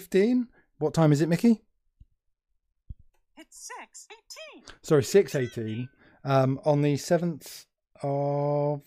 [0.00, 0.46] 6.15.
[0.78, 1.62] What time is it, Mickey?
[3.36, 3.70] It's
[4.58, 4.70] 6.18.
[4.82, 5.88] Sorry, 6.18
[6.24, 7.64] um, on the 7th
[8.02, 8.82] of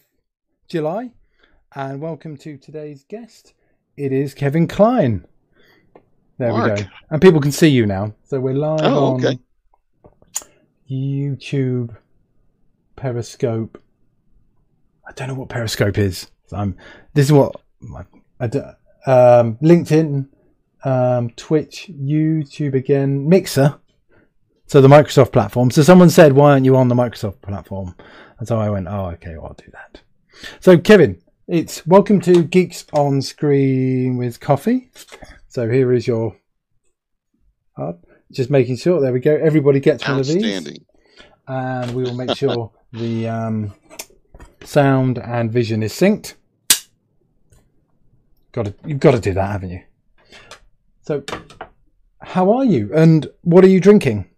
[0.67, 1.11] July.
[1.75, 3.53] And welcome to today's guest.
[3.97, 5.25] It is Kevin Kline.
[6.37, 6.77] There Mark.
[6.77, 6.89] we go.
[7.09, 8.13] And people can see you now.
[8.25, 9.39] So we're live Oh, on okay.
[10.89, 11.95] YouTube,
[12.95, 13.81] Periscope.
[15.07, 16.29] I don't know what Periscope is.
[16.47, 16.77] So I'm,
[17.13, 17.55] this is what
[18.39, 18.59] I d-
[19.05, 20.27] um, LinkedIn,
[20.83, 23.79] um, Twitch, YouTube again, Mixer.
[24.67, 25.71] So the Microsoft platform.
[25.71, 27.95] So someone said, "Why aren't you on the Microsoft platform?"
[28.37, 30.01] And so I went, "Oh, okay, well, I'll do that."
[30.59, 34.91] So Kevin, it's welcome to Geeks on Screen with Coffee.
[35.47, 36.35] So here is your
[37.75, 38.03] hub.
[38.31, 39.01] Just making sure.
[39.01, 39.35] There we go.
[39.35, 40.79] Everybody gets one of these
[41.49, 43.73] and we will make sure the um,
[44.63, 46.35] sound and vision is synced.
[48.51, 49.81] Got to, you've got to do that, haven't you?
[51.09, 51.23] So,
[52.21, 54.29] how are you, and what are you drinking?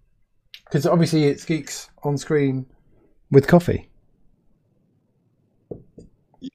[0.64, 2.66] Because obviously it's geeks on screen
[3.30, 3.90] with coffee.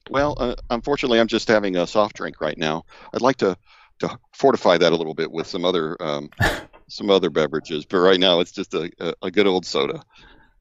[0.09, 2.87] Well, uh, unfortunately, I'm just having a soft drink right now.
[3.13, 3.59] I'd like to
[3.99, 6.31] to fortify that a little bit with some other um,
[6.89, 10.03] some other beverages, but right now it's just a, a, a good old soda.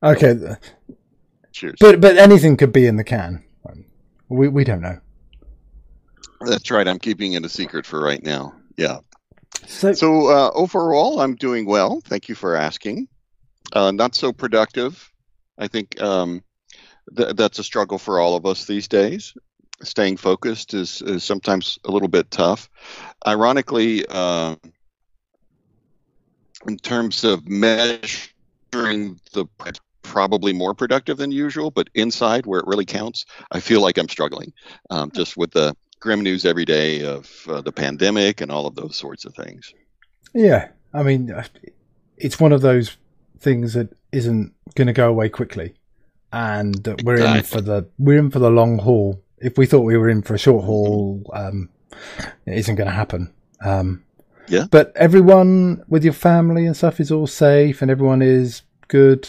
[0.04, 0.36] Okay,
[1.54, 1.78] Cheers.
[1.80, 3.42] but but anything could be in the can.
[4.28, 5.00] We we don't know.
[6.42, 6.86] That's right.
[6.86, 8.54] I'm keeping it a secret for right now.
[8.76, 8.98] Yeah.
[9.66, 12.02] So, So uh, overall, I'm doing well.
[12.06, 13.08] Thank you for asking.
[13.74, 15.12] Uh, not so productive.
[15.58, 16.44] I think um,
[17.16, 19.34] th- that's a struggle for all of us these days.
[19.84, 22.70] Staying focused is, is sometimes a little bit tough.
[23.28, 24.56] Ironically, uh,
[26.68, 29.46] in terms of measuring the
[30.02, 34.08] probably more productive than usual, but inside where it really counts, I feel like I'm
[34.08, 34.54] struggling
[34.90, 38.76] um, just with the grim news every day of uh, the pandemic and all of
[38.76, 39.74] those sorts of things.
[40.34, 41.34] Yeah, I mean,
[42.18, 42.98] it's one of those
[43.40, 45.76] things that isn't going to go away quickly,
[46.32, 49.22] and that we're in for the we're in for the long haul.
[49.38, 51.70] If we thought we were in for a short haul, um,
[52.46, 53.34] it isn't going to happen.
[53.64, 54.04] Um,
[54.48, 54.66] Yeah.
[54.70, 59.28] but everyone with your family and stuff is all safe, and everyone is good.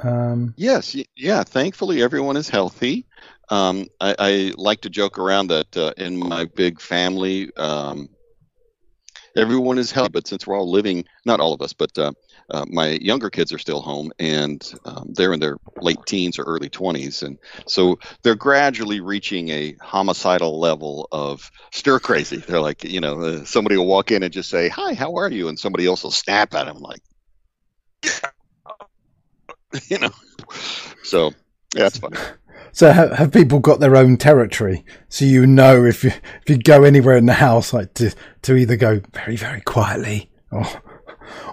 [0.00, 1.42] Um, Yes, yeah.
[1.42, 3.06] Thankfully, everyone is healthy.
[3.48, 8.08] Um, I, I like to joke around that uh, in my big family, um,
[9.36, 10.10] everyone is healthy.
[10.12, 12.12] But since we're all living, not all of us, but uh,
[12.50, 16.42] uh, my younger kids are still home, and um, they're in their late teens or
[16.44, 22.38] early twenties, and so they're gradually reaching a homicidal level of stir crazy.
[22.38, 25.30] They're like, you know, uh, somebody will walk in and just say, "Hi, how are
[25.30, 27.02] you?" and somebody else will snap at them like,
[29.88, 30.10] you know.
[31.02, 31.26] So
[31.74, 32.18] yeah, that's funny.
[32.76, 34.84] So have, have people got their own territory?
[35.08, 38.54] So you know if you if you go anywhere in the house, like to to
[38.54, 40.66] either go very very quietly or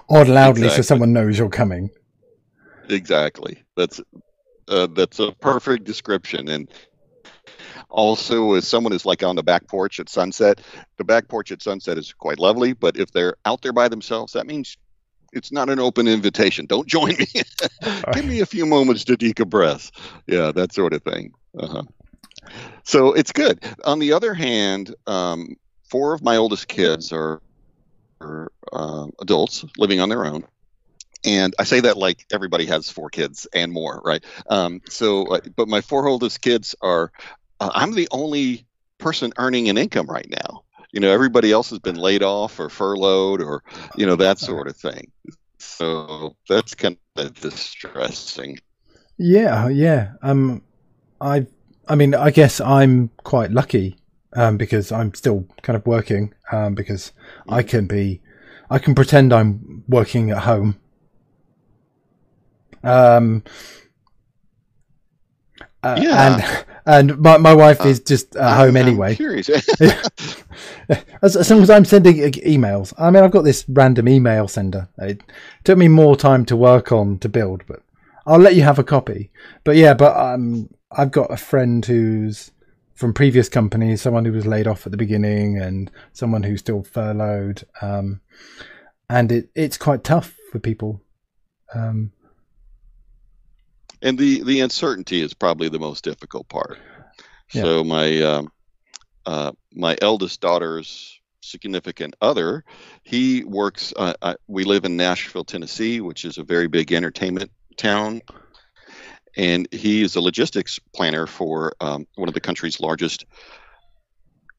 [0.06, 1.88] or loudly, so someone knows you're coming.
[2.90, 3.64] Exactly.
[3.74, 4.02] That's
[4.68, 6.48] uh, that's a perfect description.
[6.50, 6.70] And
[7.88, 10.60] also, if someone is like on the back porch at sunset,
[10.98, 12.74] the back porch at sunset is quite lovely.
[12.74, 14.76] But if they're out there by themselves, that means
[15.34, 16.66] it's not an open invitation.
[16.66, 17.26] Don't join me.
[18.12, 19.90] Give me a few moments to decompress.
[20.26, 21.32] Yeah, that sort of thing.
[21.58, 21.82] Uh-huh.
[22.84, 23.64] So it's good.
[23.84, 27.40] On the other hand, um, four of my oldest kids are,
[28.20, 30.44] are uh, adults living on their own
[31.24, 34.22] and I say that like everybody has four kids and more, right?
[34.50, 37.12] Um, so, uh, but my four oldest kids are,
[37.60, 38.66] uh, I'm the only
[38.98, 40.63] person earning an income right now.
[40.94, 43.62] You know, everybody else has been laid off or furloughed or,
[43.96, 45.12] you know, that sort of thing.
[45.58, 48.58] So that's kind of distressing.
[49.18, 50.12] Yeah, yeah.
[50.22, 50.62] Um,
[51.20, 51.46] I,
[51.88, 53.96] I mean, I guess I'm quite lucky,
[54.34, 57.12] um, because I'm still kind of working, um, because
[57.48, 58.22] I can be,
[58.70, 60.80] I can pretend I'm working at home.
[62.84, 63.42] Um,
[65.82, 66.64] uh, Yeah.
[66.86, 69.14] and my my wife is just at home I'm anyway.
[69.14, 69.48] curious.
[71.22, 74.88] as, as long as I'm sending emails, I mean, I've got this random email sender.
[74.98, 75.22] It
[75.64, 77.82] took me more time to work on to build, but
[78.26, 79.30] I'll let you have a copy.
[79.64, 82.50] But yeah, but um, I've got a friend who's
[82.94, 86.82] from previous companies, someone who was laid off at the beginning, and someone who's still
[86.82, 87.64] furloughed.
[87.80, 88.20] Um,
[89.08, 91.00] and it it's quite tough for people.
[91.74, 92.12] Um,
[94.04, 96.78] and the the uncertainty is probably the most difficult part.
[97.52, 97.62] Yeah.
[97.62, 98.52] So my um,
[99.26, 102.64] uh, my eldest daughter's significant other,
[103.02, 103.92] he works.
[103.96, 108.20] Uh, uh, we live in Nashville, Tennessee, which is a very big entertainment town,
[109.36, 113.24] and he is a logistics planner for um, one of the country's largest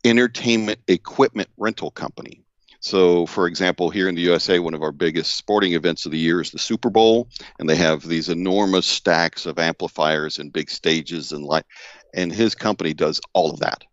[0.04, 2.45] entertainment equipment rental company.
[2.86, 6.20] So, for example, here in the USA, one of our biggest sporting events of the
[6.20, 7.28] year is the Super Bowl,
[7.58, 11.66] and they have these enormous stacks of amplifiers and big stages and light.
[12.14, 13.84] And his company does all of that.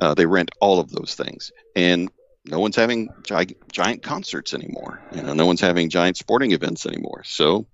[0.00, 2.10] Uh, they rent all of those things, and
[2.44, 5.00] no one's having gi- giant concerts anymore.
[5.14, 7.22] You know, no one's having giant sporting events anymore.
[7.22, 7.68] So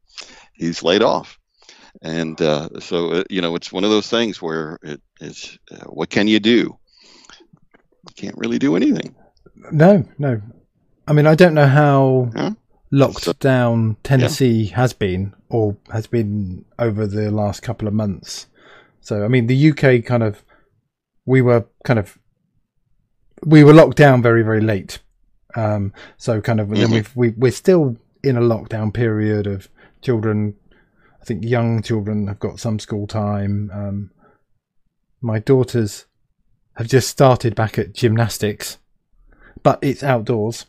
[0.53, 1.39] he's laid off
[2.03, 5.87] and uh, so uh, you know it's one of those things where it is uh,
[5.87, 6.79] what can you do
[8.09, 9.17] you can't really do anything
[9.73, 10.41] No, no.
[11.07, 12.31] I mean, I don't know how
[12.91, 18.47] locked So- down Tennessee has been or has been over the last couple of months.
[19.01, 20.45] So, I mean, the UK kind of,
[21.27, 22.19] we were kind of,
[23.45, 25.01] we were locked down very, very late.
[25.57, 26.93] Um, so kind of, then Mhm.
[26.93, 29.69] we've, we, we're still in a lockdown period of
[30.03, 30.55] children.
[31.21, 33.71] I think young children have got some school time.
[33.73, 34.11] Um,
[35.21, 36.07] my daughters
[36.77, 38.79] have just started back at gymnastics,
[39.62, 40.67] but it's outdoors,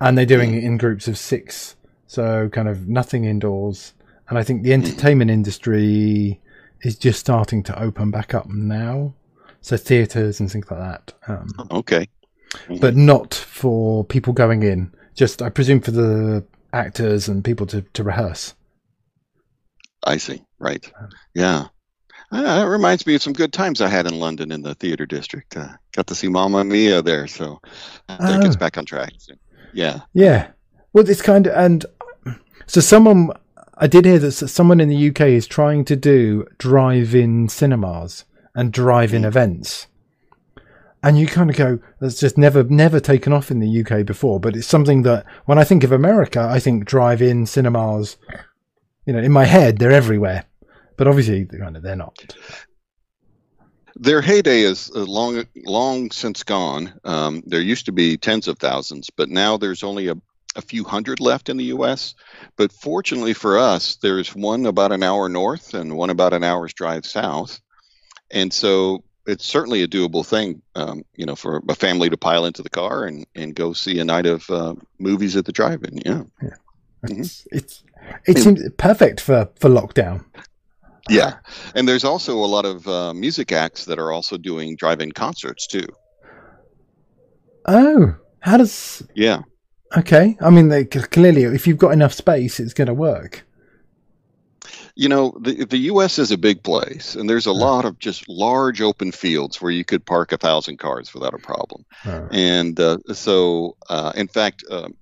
[0.00, 1.76] and they're doing it in groups of six,
[2.06, 3.94] so kind of nothing indoors.
[4.28, 6.40] And I think the entertainment industry
[6.82, 9.14] is just starting to open back up now,
[9.60, 11.12] so theatres and things like that.
[11.26, 12.06] Um, okay
[12.80, 14.92] but not for people going in.
[15.14, 18.54] Just, I presume, for the actors and people to, to rehearse.
[20.04, 20.92] i see right
[21.34, 21.66] yeah
[22.32, 25.06] uh, that reminds me of some good times I had in London in the theater
[25.06, 25.56] district.
[25.56, 27.60] Uh, got to see Mamma Mia there, so
[28.08, 28.58] that gets Oh.
[28.58, 29.12] back on track.
[29.18, 29.38] soon.
[29.72, 30.48] Yeah, Yeah.
[30.92, 31.86] Well, it's kind of and
[32.66, 33.30] so someone
[33.78, 38.24] I did hear that someone in the UK is trying to do drive-in cinemas
[38.54, 39.86] and drive-in events.
[41.02, 44.38] And you kind of go, that's just never, never taken off in the UK before.
[44.38, 48.18] But it's something that when I think of America, I think drive-in cinemas.
[49.06, 50.44] You know, in my head, they're everywhere,
[51.00, 52.36] but obviously, they're not.
[53.96, 56.92] their heyday is uh, long, long since gone.
[57.04, 60.16] Um, there used to be tens of thousands, but now there's only a,
[60.56, 62.14] a few hundred left in the U.S.
[62.56, 66.74] But fortunately for us, there's one about an hour north and one about an hour's
[66.74, 67.62] drive south,
[68.30, 72.44] and so it's certainly a doable thing, um, you know, for a family to pile
[72.44, 75.96] into the car and, and go see a night of uh, movies at the drive-in.
[76.04, 76.56] Yeah, yeah.
[77.04, 77.82] It's, it's
[78.26, 80.24] it seems perfect for for lockdown.
[81.10, 81.34] Yeah,
[81.74, 85.66] and there's also a lot of uh, music acts that are also doing drive-in concerts
[85.66, 85.86] too.
[87.66, 89.42] Oh, how does Yeah.
[89.96, 93.44] Okay, I mean, they, clearly, if you've got enough space, it's going to work.
[94.96, 96.18] you know the the U.S.
[96.18, 97.66] is a big place, and there's a Yeah.
[97.66, 101.38] lot of just large open fields where you could park a thousand cars without a
[101.38, 101.84] problem.
[102.30, 104.94] And uh, so, uh, in fact, um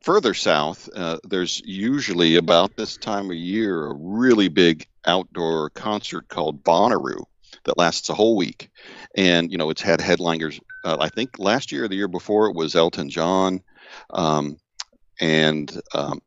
[0.00, 6.28] further south, uh, there's usually about this time of year a really big outdoor concert
[6.28, 7.24] called Bonnaroo
[7.64, 8.70] that lasts a whole week,
[9.16, 10.60] and you know it's had headliners.
[10.84, 13.62] Uh, I think last year or the year before it was Elton John,
[14.10, 14.58] um,
[15.20, 16.20] and um,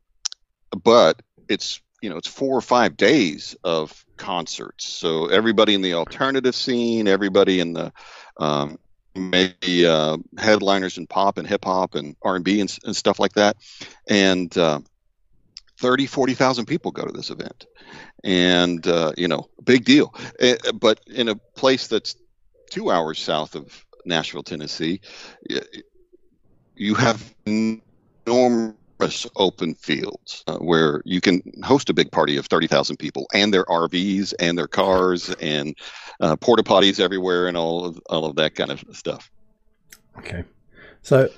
[0.84, 5.94] but it's you know it's four or five days of concerts so everybody in the
[5.94, 7.92] alternative scene everybody in the
[8.38, 8.78] um,
[9.16, 13.58] maybe uh, headliners in pop and hip hop and r&b and, and stuff like that.
[14.08, 14.80] And uh,
[15.80, 17.66] 30 40,000 people go to this event.
[18.24, 20.14] And uh, you know big deal.
[20.40, 22.16] Eh, but in a place that's
[22.70, 25.02] two hours south of nashville tennessee
[26.76, 27.34] you have
[29.36, 33.66] open fields uh, where you can host a big party of 30,000 people and their
[33.66, 35.76] RVs and their cars and
[36.20, 39.30] uh, porta potties everywhere and all of, all of that kind of stuff.
[40.18, 40.44] Okay,
[41.02, 41.30] so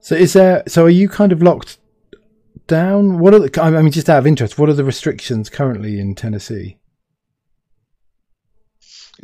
[0.00, 0.62] so is there?
[0.68, 1.78] So are you kind of locked
[2.66, 3.18] down?
[3.18, 3.60] What are the?
[3.60, 6.78] I mean, just out of interest, what are the restrictions currently in Tennessee?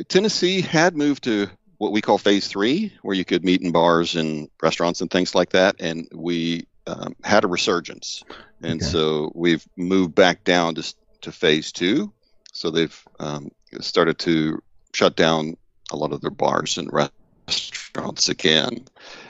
[0.09, 4.15] Tennessee had moved to what we call phase three, where you could meet in bars
[4.15, 5.75] and restaurants and things like that.
[5.79, 8.23] And we um, had a resurgence.
[8.61, 8.91] And Okay.
[8.91, 12.13] so we've moved back down to, to phase two.
[12.53, 13.49] So they've um,
[13.81, 14.61] started to
[14.93, 15.55] shut down
[15.91, 18.85] a lot of their bars and restaurants again.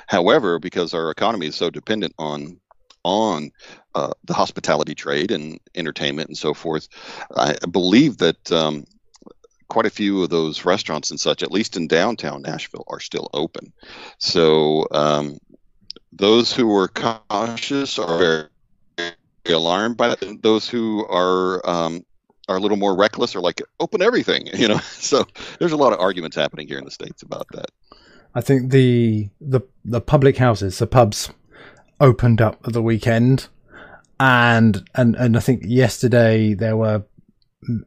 [0.08, 2.60] However, because our economy is so dependent on
[3.06, 3.52] on
[3.96, 6.88] uh, the hospitality trade and entertainment and so forth,
[7.36, 8.86] I believe that um,
[9.68, 13.30] quite a few of those restaurants and such, at least in downtown Nashville, are still
[13.34, 13.74] open.
[14.20, 15.38] So um,
[16.18, 18.50] those who are cautious are
[18.98, 19.14] very
[19.46, 20.40] alarmed by that.
[20.42, 22.06] Those who are um,
[22.48, 24.80] are a little more reckless are like open everything, you know.
[24.80, 25.26] So
[25.60, 27.70] there's a lot of arguments happening here in the states about that.
[28.36, 31.30] I think the the the public houses, the pubs,
[32.00, 33.48] opened up at the weekend,
[34.20, 37.04] and and and I think yesterday there were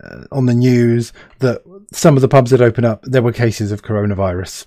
[0.04, 3.72] uh, on the news that some of the pubs that opened up there were cases
[3.72, 4.66] of coronavirus.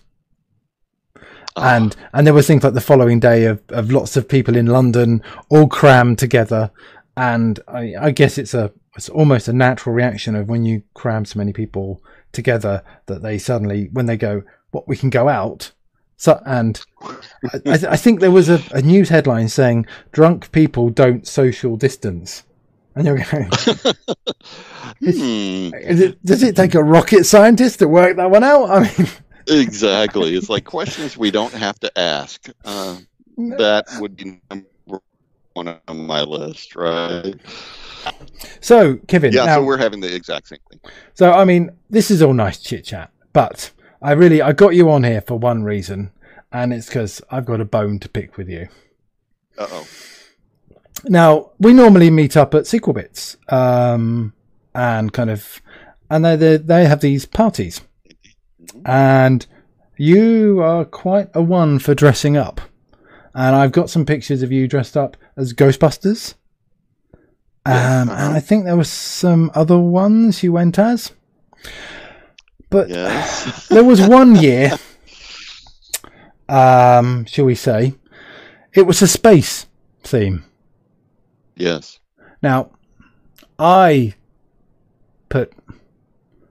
[1.60, 1.76] Ah.
[1.76, 4.66] and and there was things like the following day of, of lots of people in
[4.66, 6.72] London all crammed together,
[7.18, 11.26] and I, I guess it's a it's almost a natural reaction of when you cram
[11.26, 12.02] so many people
[12.32, 15.72] together that they suddenly when they go what we can go out
[16.18, 20.90] so and I, I I think there was a, a news headline saying drunk people
[20.90, 22.44] don't social distance,
[22.96, 23.50] and you're going.
[25.02, 25.06] Hmm,
[25.76, 28.70] Is it, does it take a rocket scientist to work that one out?
[28.70, 29.08] I mean,
[29.50, 30.36] exactly.
[30.36, 32.50] It's like questions we don't have to ask.
[32.66, 32.98] Uh,
[33.38, 35.02] that would be number
[35.54, 37.36] one on my list, right?
[38.62, 40.80] so Kevin, Yeah, now, so we're having the exact same thing.
[41.14, 44.90] so I mean, this is all nice chit chat, but I really I got you
[44.92, 46.12] on here for one reason,
[46.52, 48.70] and it's because I've got a bone to pick with you.
[49.58, 49.88] Uh oh.
[51.06, 54.34] Now we normally meet up at SQLBits, um,
[54.76, 55.62] and kind of,
[56.10, 57.82] and they they they have these parties,
[58.86, 59.46] and
[59.98, 62.62] you are quite a one for dressing up,
[63.34, 66.36] and I've got some pictures of you dressed up as Ghostbusters,
[67.66, 71.12] um, and I think there were some other ones you went as,
[72.70, 73.68] but Yes.
[73.70, 74.72] there was one year,
[76.48, 77.94] um, shall we say,
[78.74, 79.66] it was a space
[80.04, 80.44] theme.
[81.56, 82.00] yes.
[82.42, 82.72] Now,
[83.58, 84.14] I
[85.28, 85.52] put,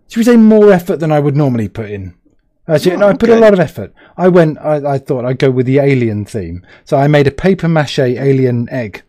[0.08, 2.14] should we say, more effort than I would normally put in.
[2.66, 3.94] Actually, Oh, no, I put a lot of effort.
[4.16, 6.66] I went, I, I thought I'd go with the alien theme.
[6.84, 9.02] So I made a paper mache alien egg.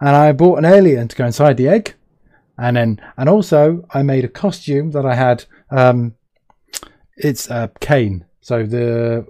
[0.00, 1.94] And I bought an alien to go inside the egg.
[2.58, 6.14] And then, and also I made a costume that I had, um,
[7.16, 8.26] it's uh, Kane.
[8.42, 9.26] So the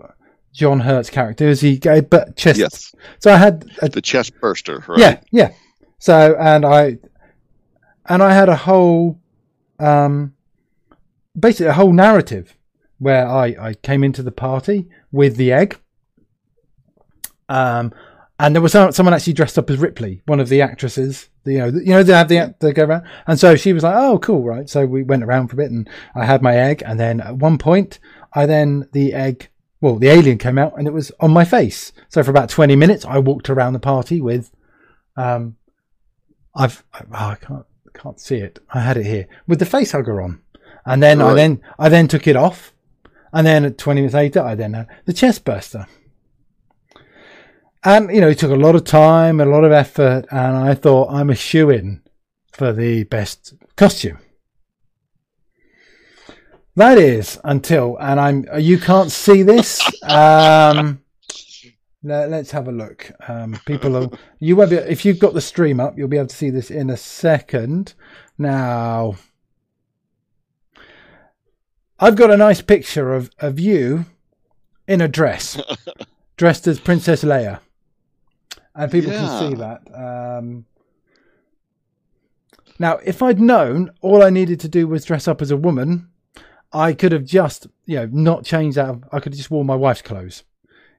[0.52, 2.58] John Hurt's character is he, but chest.
[2.58, 2.94] Yes.
[3.20, 4.98] So I had a The chest burster, right?
[4.98, 5.52] yeah, yeah.
[5.98, 6.98] So and I
[8.08, 9.18] and I had a whole
[9.78, 10.34] um
[11.38, 12.56] basically a whole narrative
[12.98, 15.78] where I, I came into the party with the egg.
[17.48, 17.92] Um
[18.38, 21.30] and there was some, someone actually dressed up as Ripley, one of the actresses.
[21.44, 23.94] You know, you know they have the they go around, and so she was like,
[23.96, 26.82] "Oh, cool, right?" So we went around for a bit, and I had my egg,
[26.84, 27.98] and then at one point,
[28.34, 29.48] I then the egg,
[29.80, 31.92] well, the alien came out, and it was on my face.
[32.08, 34.50] So for about twenty minutes, I walked around the party with
[35.16, 35.56] um,
[36.54, 38.58] I've I, oh, I can't can't see it.
[38.74, 40.42] I had it here with the face hugger on,
[40.86, 42.72] and then I then I then took it off,
[43.32, 45.86] and then at twenty minutes later I then had the chest burster.
[47.84, 50.74] And you know, it took a lot of time, a lot of effort, and I
[50.74, 52.02] thought I'm a shoe in
[52.52, 54.18] for the best costume.
[56.76, 59.82] That is until, and I'm you can't see this.
[60.02, 61.02] Um,
[62.02, 63.10] let, us have a look.
[63.28, 66.28] Um, people are you won't be if you've got the stream up, you'll be able
[66.28, 67.94] to see this in a second.
[68.38, 69.16] Now,
[71.98, 74.06] I've got a nice picture of of you
[74.86, 75.60] in a dress,
[76.36, 77.60] dressed as Princess Leia,
[78.74, 79.82] and people can see that.
[79.94, 80.66] Um,
[82.78, 86.08] now, if I'd known all I needed to do was dress up as a woman,
[86.72, 88.90] I could have just, you know, not changed out.
[88.90, 90.44] Of, I could have just worn my wife's clothes.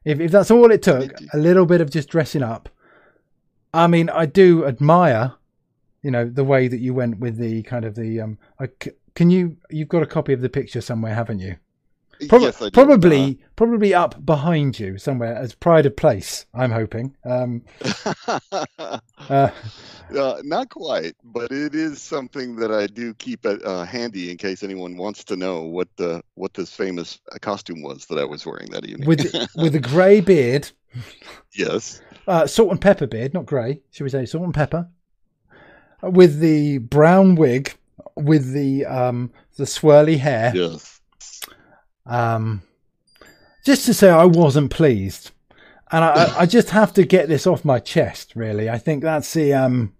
[0.03, 2.69] If, if that's all it took, a little bit of just dressing up.
[3.73, 5.33] I mean, I do admire,
[6.01, 8.21] you know, the way that you went with the kind of the.
[8.21, 8.69] Um, I
[9.17, 9.57] can you?
[9.71, 11.55] You've got a copy of the picture somewhere, haven't you?
[12.29, 12.71] Prob- yes, I do.
[12.71, 16.45] probably, probably up behind you somewhere as pride of place.
[16.53, 17.15] I'm hoping.
[17.25, 17.63] Um,
[18.25, 18.39] Uh,
[19.29, 19.49] uh,
[20.15, 24.37] uh, not quite, but it is something that I do keep at, uh, handy in
[24.37, 28.23] case anyone wants to know what the what this famous uh, costume was that I
[28.23, 29.07] was wearing that evening.
[29.07, 30.71] with with a grey beard,
[31.55, 33.81] yes, uh, salt and pepper beard, not grey.
[33.91, 34.87] Should we say salt and pepper?
[36.03, 37.75] Uh, With the brown wig,
[38.17, 40.51] with the um, the swirly hair.
[40.55, 40.99] yes,
[42.05, 42.61] Um,
[43.65, 45.31] just to say, I wasn't pleased,
[45.91, 48.33] and I, I- just have to get this off my chest.
[48.35, 49.53] Really, I think that's the.
[49.53, 49.93] Um,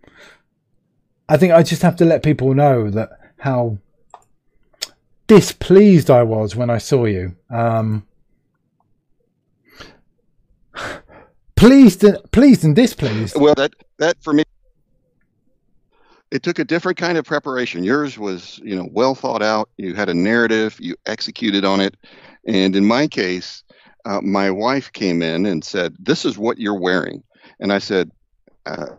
[1.30, 3.10] I think I just have to let people know that
[3.40, 3.80] how
[5.28, 7.36] displeased I was when I saw you.
[7.50, 8.06] Um,
[11.56, 13.36] pleased, and, pleased and displeased.
[13.40, 14.44] Well, that that for me,
[16.32, 17.84] it took a different kind of preparation.
[17.84, 19.70] Yours was, you know, well thought out.
[19.78, 20.78] You had a narrative.
[20.80, 21.96] You executed on it,
[22.46, 23.64] and in my case,
[24.06, 27.24] uh, my wife came in and said, "This is what you're wearing,"
[27.60, 28.12] and I said.
[28.66, 28.96] Uh,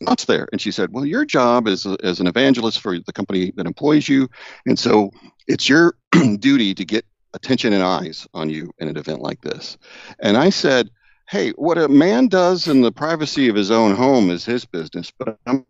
[0.00, 0.48] What's there?
[0.50, 4.08] And she said, "Well, your job is as an evangelist for the company that employs
[4.08, 4.28] you,
[4.66, 5.12] and so
[5.46, 5.94] it's your
[6.38, 9.78] duty to get attention and eyes on you in an event like this."
[10.18, 10.90] And I said,
[11.28, 15.10] Hey, what a man does in the privacy of his own home is his business,
[15.18, 15.64] but I'm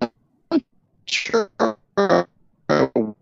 [0.00, 0.62] not
[1.06, 1.50] sure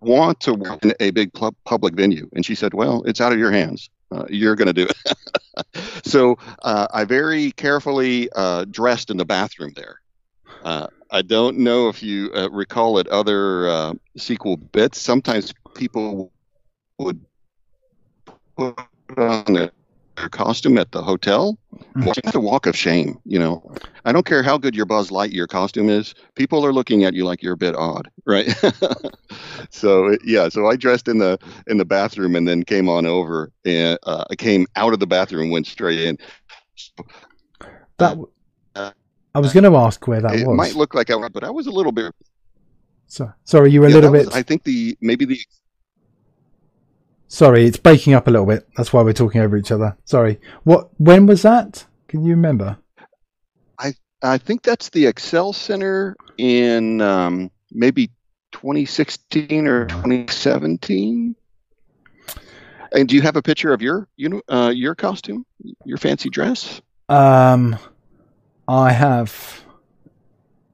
[0.00, 2.28] want to work in a big pub- public venue?
[2.34, 3.90] And she said, Well, it's out of your hands.
[4.10, 6.04] Uh, you're going to do it.
[6.04, 10.00] so uh, I very carefully uh, dressed in the bathroom there.
[10.62, 16.32] Uh, I don't know if you uh, recall at other uh, SQLBits, sometimes people
[16.98, 17.20] would
[18.56, 18.78] put
[19.16, 19.70] on their
[20.30, 21.58] costume at the hotel.
[21.96, 23.62] It's a walk of shame, you know.
[24.04, 26.14] I don't care how good your Buzz Lightyear costume is.
[26.34, 28.48] People are looking at you like you're a bit odd, right?
[29.70, 33.52] so yeah, so I dressed in the in the bathroom and then came on over
[33.64, 36.18] and uh, I came out of the bathroom, went straight in.
[37.98, 38.18] That
[38.74, 38.92] Uh,
[39.34, 40.54] I was going to ask where that it was.
[40.54, 42.14] It might look like I was, but I was a little bit.
[43.06, 44.26] so, sorry, you were a yeah, little bit.
[44.26, 45.38] was- I think the maybe the
[47.28, 48.68] Sorry, it's breaking up a little bit.
[48.76, 49.96] That's why we're talking over each other.
[50.04, 50.40] Sorry.
[50.64, 50.90] What?
[50.98, 51.86] When was that?
[52.08, 52.78] Can you remember?
[54.22, 58.08] I think that's the Excel Center in um, maybe
[58.52, 61.36] 2016 or 2017.
[62.92, 65.44] And do you have a picture of your you know uh, your costume,
[65.84, 66.80] your fancy dress?
[67.08, 67.76] Um,
[68.66, 69.64] I have.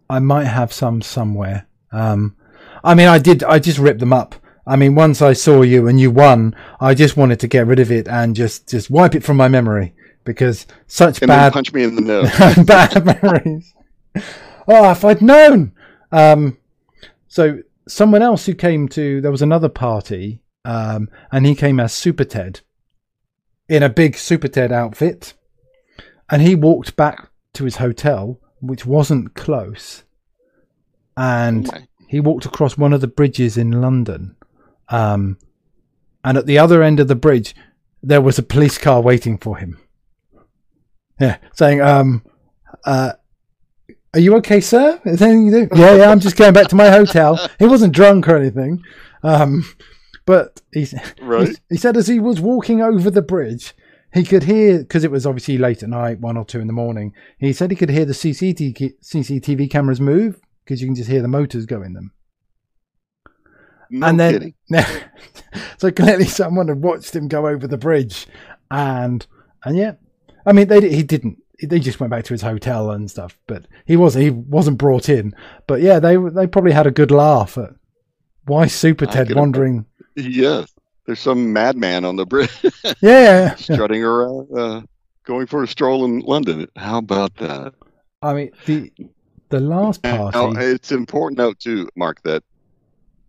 [0.08, 1.66] I might have some somewhere.
[1.90, 2.36] Um,
[2.84, 3.42] I mean, I did.
[3.42, 4.36] I just ripped them up.
[4.66, 7.80] I mean, once I saw you and you won, I just wanted to get rid
[7.80, 9.94] of it and just just wipe it from my memory
[10.24, 12.30] because such And bad punch me in the nose.
[12.66, 13.74] bad memories.
[14.66, 15.72] Oh, if I'd known.
[16.10, 16.56] Um,
[17.28, 21.92] so someone else who came to there was another party, um, and he came as
[21.92, 22.62] SuperTed
[23.68, 25.34] in a big SuperTed outfit,
[26.30, 30.04] and he walked back to his hotel, which wasn't close,
[31.16, 31.86] and Okay.
[32.08, 34.36] he walked across one of the bridges in London,
[34.88, 35.38] um,
[36.22, 37.54] and at the other end of the bridge,
[38.02, 39.78] there was a police car waiting for him.
[41.20, 42.22] Yeah, saying, um,
[42.84, 43.12] uh,
[44.14, 45.00] "Are you okay, sir?
[45.04, 46.10] Is anything you do?" Yeah, yeah.
[46.10, 47.38] I'm just going back to my hotel.
[47.58, 48.82] He wasn't drunk or anything,
[49.22, 49.64] um,
[50.26, 50.86] but he
[51.20, 51.48] Right.
[51.48, 53.74] he, he said as he was walking over the bridge,
[54.12, 56.72] he could hear because it was obviously late at night, one or two in the
[56.72, 57.12] morning.
[57.38, 61.22] He said he could hear the CCTV CCTV cameras move because you can just hear
[61.22, 62.12] the motors go in them.
[63.90, 64.54] No and then, kidding.
[65.78, 68.26] so clearly someone had watched him go over the bridge,
[68.70, 69.26] and
[69.64, 69.94] and yeah,
[70.46, 71.38] I mean they he didn't.
[71.62, 75.08] They just went back to his hotel and stuff, but he was he wasn't brought
[75.08, 75.34] in.
[75.66, 77.70] But yeah, they they probably had a good laugh at
[78.44, 79.86] why SuperTed wandering.
[80.16, 80.74] Yes.
[81.06, 82.64] There's some madman on the bridge
[83.02, 84.82] Yeah, strutting around, uh,
[85.24, 86.66] going for a stroll in London.
[86.76, 87.74] How about that?
[88.22, 88.90] I mean the
[89.50, 92.42] the last Now, it's important note too, Mark, that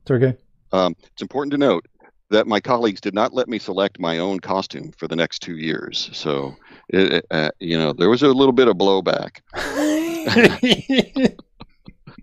[0.08, 0.34] Sorry, go.
[0.76, 1.86] Um, it's important to note
[2.32, 5.56] that my colleagues did not let me select my own costume for the next two
[5.56, 6.10] years.
[6.12, 6.56] So,
[6.90, 9.40] it, it, uh, you know, there was a little bit of blowback.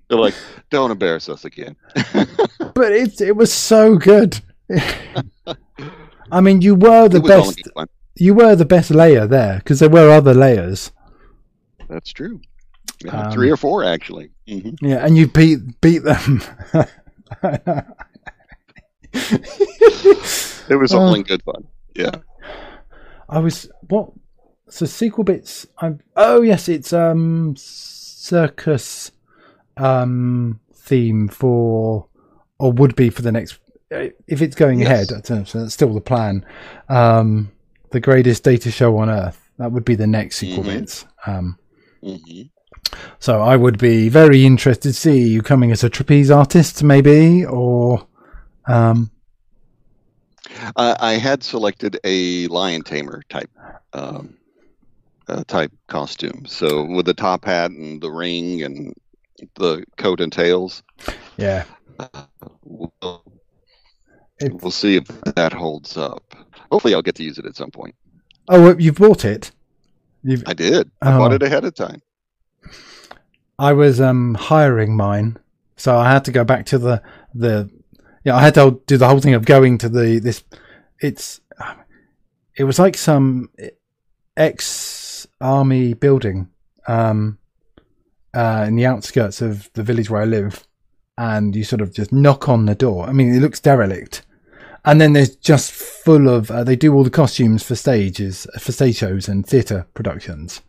[0.09, 0.35] They're like,
[0.71, 1.77] "Don't embarrass us again."
[2.75, 4.41] but it it was so good.
[6.31, 7.62] I mean, you were the best.
[8.17, 10.93] You were the best layer there because there were other layers.
[11.88, 12.41] That's true.
[13.03, 14.31] Yeah, Um, three or four actually.
[14.47, 16.43] hmm Yeah, and you beat beat them.
[20.69, 20.99] It was Oh.
[21.01, 21.67] all in good fun.
[21.95, 22.13] Yeah.
[23.29, 24.13] I was what?
[24.69, 25.67] So SQLBits.
[25.79, 26.01] I'm.
[26.17, 29.11] Oh yes, it's um circus
[29.77, 32.07] um theme for
[32.59, 33.59] or would be for the next.
[33.91, 34.89] If it's going Yes.
[34.89, 36.47] ahead, I don't know, so that's still the plan.
[36.89, 37.51] Um,
[37.91, 39.39] the greatest data show on earth.
[39.59, 40.67] That would be the next sequel Mhm.
[40.79, 41.05] bits.
[41.27, 41.59] Um,
[42.03, 42.15] hmm
[43.19, 47.45] so I would be very interested to see you coming as a trapeze artist, maybe,
[47.45, 48.07] or
[48.66, 49.11] um,
[50.77, 53.51] I, I had selected a lion tamer type
[53.92, 54.37] um,
[55.29, 56.44] uh, type costume.
[56.46, 58.94] So with the top hat and the ring and
[59.55, 60.83] the coat and tails.
[61.37, 61.64] yeah.
[61.98, 62.25] Uh,
[62.64, 63.22] we'll,
[64.40, 66.22] It- we'll see if that holds up.
[66.70, 67.94] Hopefully, I'll get to use it at some point.
[68.48, 69.53] Oh, you've bought it.
[70.25, 70.90] You've I did.
[71.01, 71.18] I Oh.
[71.18, 72.01] bought it ahead of time.
[73.59, 75.37] I was um hiring mine,
[75.77, 77.03] so I had to go back to the
[77.35, 77.70] the
[78.25, 78.37] yeah.
[78.37, 80.43] I had to do the whole thing of going to the this.
[81.01, 81.41] It's
[82.57, 83.51] it was like some
[84.37, 86.49] ex army building
[86.87, 87.39] um
[88.35, 90.67] uh in the outskirts of the village where I live,
[91.19, 93.07] and you sort of just knock on the door.
[93.09, 94.25] I mean, it looks derelict.
[94.85, 98.73] And then there's just full of uh, they do all the costumes for stages for
[98.73, 100.61] stage shows and theatre productions.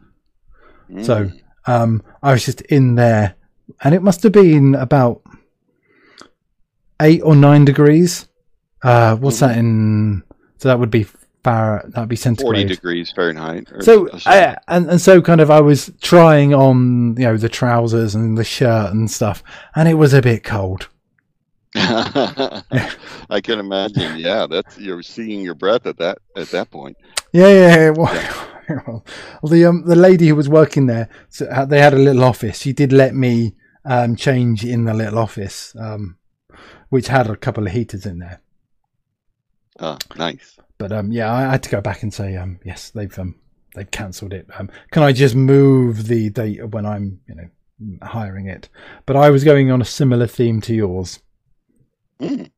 [1.02, 1.42] So Mm.
[1.66, 3.34] um, I was just in there,
[3.84, 5.22] and it must have been about
[7.04, 8.28] eight or nine degrees.
[8.82, 10.24] Uh, what's that in?
[10.58, 11.06] So that would be
[11.44, 11.84] far.
[11.90, 12.68] That would be centigrade.
[12.68, 13.68] 40 degrees Fahrenheit.
[13.82, 14.10] So.
[14.26, 18.38] I, and and so kind of I was trying on you know the trousers and
[18.38, 19.44] the shirt and stuff,
[19.76, 20.90] and it was a bit cold.
[21.76, 24.18] I can imagine.
[24.18, 26.98] Yeah, that's you're seeing your breath at that at that point.
[27.32, 27.76] Yeah, yeah.
[27.76, 27.90] yeah.
[27.90, 28.50] Well,
[29.42, 32.24] well, the um, the lady who was working there, so uh, they had a little
[32.24, 32.60] office.
[32.60, 36.18] She did let me um, change in the little office, um,
[36.94, 38.40] which had a couple of heaters in there.
[39.80, 40.60] Oh, nice.
[40.78, 43.34] But um, yeah, I had to go back and say um, yes, they've um,
[43.74, 44.46] they've cancelled it.
[44.60, 48.70] Um, can I just move the date when I'm you know hiring it?
[49.08, 51.20] But I was going on a similar theme to yours.
[52.20, 52.52] Mm.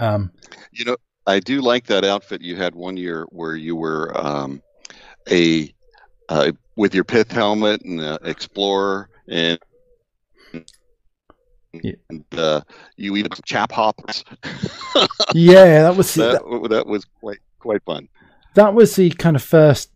[0.00, 0.32] Um,
[0.72, 0.96] You know,
[1.28, 4.60] I do like that outfit you had one year where you were um,
[5.30, 5.72] a
[6.28, 9.60] uh, with your pith helmet and uh, explorer and.
[11.72, 11.92] Yeah.
[12.10, 12.60] And uh,
[12.96, 14.24] you even chap hoppers.
[15.34, 18.08] yeah, that was that, that was quite quite fun.
[18.54, 19.90] that was the kind of first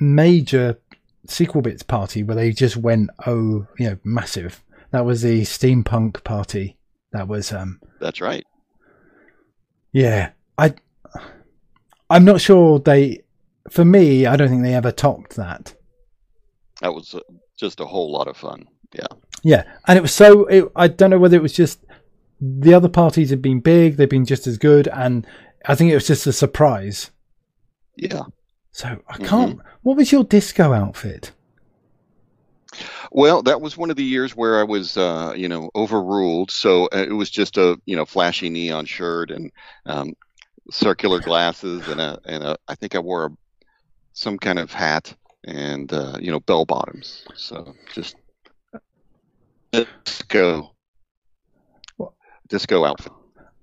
[0.00, 0.80] major
[1.28, 4.62] SQLBits party where they just went oh you know massive.
[4.90, 6.76] That was the steampunk party.
[7.12, 8.44] That was um That's right.
[9.92, 10.74] yeah I
[12.10, 13.22] I'm not sure they
[13.70, 15.74] for me I don't think they ever topped that.
[16.80, 17.20] That was uh,
[17.56, 18.66] just a whole lot of fun.
[18.92, 19.06] Yeah.
[19.42, 20.46] Yeah, and it was so.
[20.46, 21.80] It, I don't know whether it was just
[22.40, 25.26] the other parties had been big; they've been just as good, and
[25.66, 27.10] I think it was just a surprise.
[27.96, 28.22] Yeah.
[28.70, 29.60] So I can't.
[29.82, 31.32] What was your disco outfit?
[33.10, 36.50] Well, that was one of the years where I was, uh, you know, overruled.
[36.50, 39.52] So uh, it was just a, you know, flashy neon shirt and
[39.84, 40.14] um,
[40.70, 43.30] circular glasses and a, and a, I think I wore a,
[44.14, 47.26] some kind of hat and, uh, you know, bell bottoms.
[47.34, 48.16] So just
[49.72, 50.74] disco,
[52.48, 53.12] disco outfit.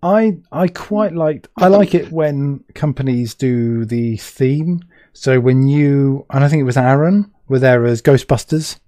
[0.02, 1.48] I I quite liked.
[1.58, 4.82] I like it when companies do the theme.
[5.14, 8.80] So when you and I think it was Aaron were there as Ghostbusters.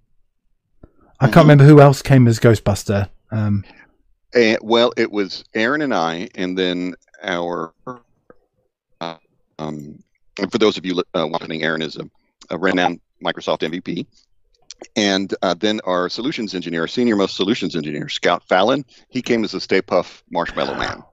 [1.20, 1.42] I can't Mhm.
[1.42, 3.10] remember who else came as Ghostbuster.
[3.32, 3.64] Um,
[4.34, 7.74] And, well, it was Aaron and I, and then our.
[9.02, 9.18] Uh,
[9.60, 10.02] um,
[10.40, 12.10] and for those of you uh, watching, Aaron is a,
[12.50, 14.06] a renowned Microsoft MVP,
[14.96, 19.44] and uh, then our solutions engineer, our senior most solutions engineer, Scott Fallen, he came
[19.44, 21.04] as a Stay Puft Marshmallow Man.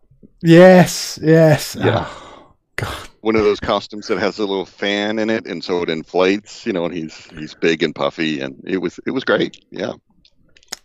[0.42, 1.76] yes, yes.
[1.78, 2.06] Yeah.
[2.08, 3.08] Oh, God.
[3.20, 6.64] One of those costumes that has a little fan in it, and so it inflates,
[6.64, 9.64] you know, and he's he's big and puffy, and it was it was great.
[9.70, 9.92] Yeah,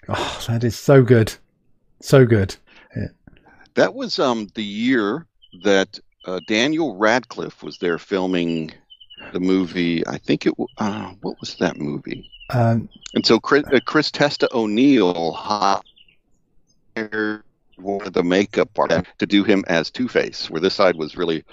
[0.10, 1.34] Oh, that is so good,
[2.02, 2.56] so good.
[3.76, 5.26] that was um the year
[5.64, 8.72] that uh, Daniel Radcliffe was there filming
[9.34, 10.06] the movie.
[10.08, 10.54] I think it.
[10.78, 12.30] Uh, what was that movie?
[12.50, 15.84] Um, And so Chris, uh, Chris Testa O'Neill hired
[17.78, 21.18] one of the makeup artists to do him as Two Face, where this side was
[21.18, 21.44] really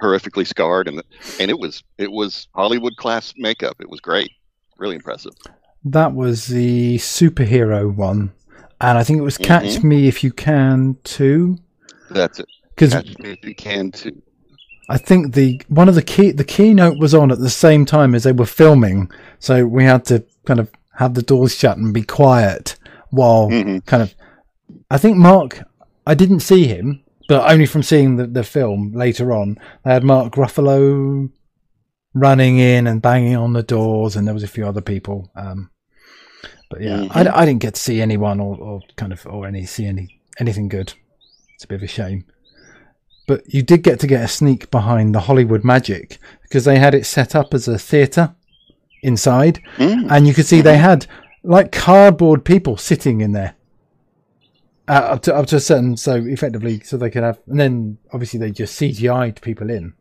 [0.00, 1.02] horrifically scarred, and
[1.40, 3.76] and it was it was Hollywood class makeup.
[3.80, 4.30] It was great,
[4.78, 5.32] really impressive.
[5.84, 8.32] that was the superhero one,
[8.80, 11.58] and I think it was Catch Me If You Can too.
[12.10, 12.46] That's it.
[12.70, 14.20] Because Catch me if you can too.
[14.88, 18.14] I think the one of the key the keynote was on at the same time
[18.14, 21.94] as they were filming, so we had to kind of have the doors shut and
[21.94, 22.76] be quiet
[23.10, 24.14] while hmm kind of.
[24.90, 25.62] I think Mark,
[26.06, 29.56] I didn't see him, but only from seeing the, the film later on.
[29.84, 31.30] They had Mark Ruffalo
[32.14, 35.30] running in and banging on the doors, and there was a few other people.
[35.34, 35.70] Um,
[36.70, 37.28] but yeah, Mhm.
[37.30, 40.20] I, I didn't get to see anyone or, or kind of or any see any
[40.38, 40.92] anything good.
[41.54, 42.24] It's a bit of a shame.
[43.32, 46.92] But you did get to get a sneak behind the Hollywood Magic because they had
[46.94, 48.34] it set up as a theatre
[49.02, 50.10] inside, Mm.
[50.10, 51.06] and you could see they had
[51.42, 53.54] like cardboard people sitting in there
[54.86, 57.96] uh, up to up to a certain so effectively so they could have and then
[58.12, 59.94] obviously they just CGI'd people in.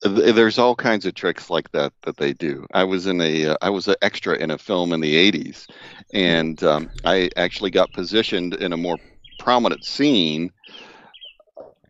[0.00, 2.66] There's all kinds of tricks like that that they do.
[2.72, 5.66] I was in a uh, I was an extra in a film in the '80s,
[6.14, 8.96] and um, I actually got positioned in a more
[9.38, 10.50] prominent scene,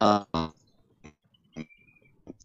[0.04, 0.48] uh,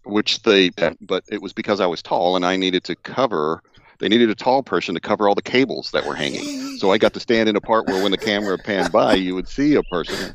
[0.05, 3.61] which they but it was because I was tall and I needed to cover.
[3.99, 6.77] They needed a tall person to cover all the cables that were hanging.
[6.77, 9.35] So I got to stand in a part where when the camera panned by, you
[9.35, 10.33] would see a person.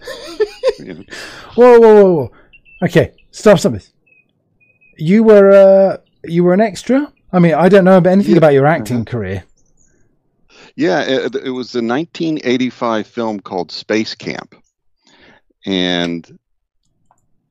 [0.79, 1.05] You know.
[1.55, 2.33] Whoa, whoa, whoa, whoa!
[2.83, 3.91] Okay, stop, stop this.
[4.99, 7.11] You were uh, you were an extra.
[7.33, 8.39] I mean, I don't know about anything Yeah.
[8.39, 9.45] about your acting career.
[10.77, 14.55] Yeah, it, it was a 1985 film called Space Camp,
[15.65, 16.39] and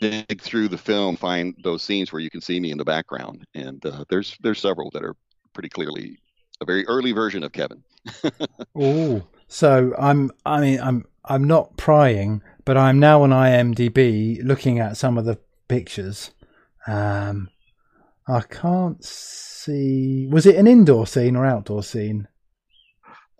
[0.00, 3.46] dig through the film, find those scenes where you can see me in the background,
[3.54, 5.16] and uh, there's there's several that are
[5.52, 6.18] pretty clearly
[6.60, 7.82] a very early version of Kevin.
[8.76, 14.78] oh, so I'm I mean I'm I'm not prying, but I'm now on IMDb looking
[14.78, 15.38] at some of the
[15.68, 16.30] pictures.
[16.86, 17.48] Um,
[18.28, 20.26] I can't see.
[20.30, 22.28] Was it an indoor scene or outdoor scene?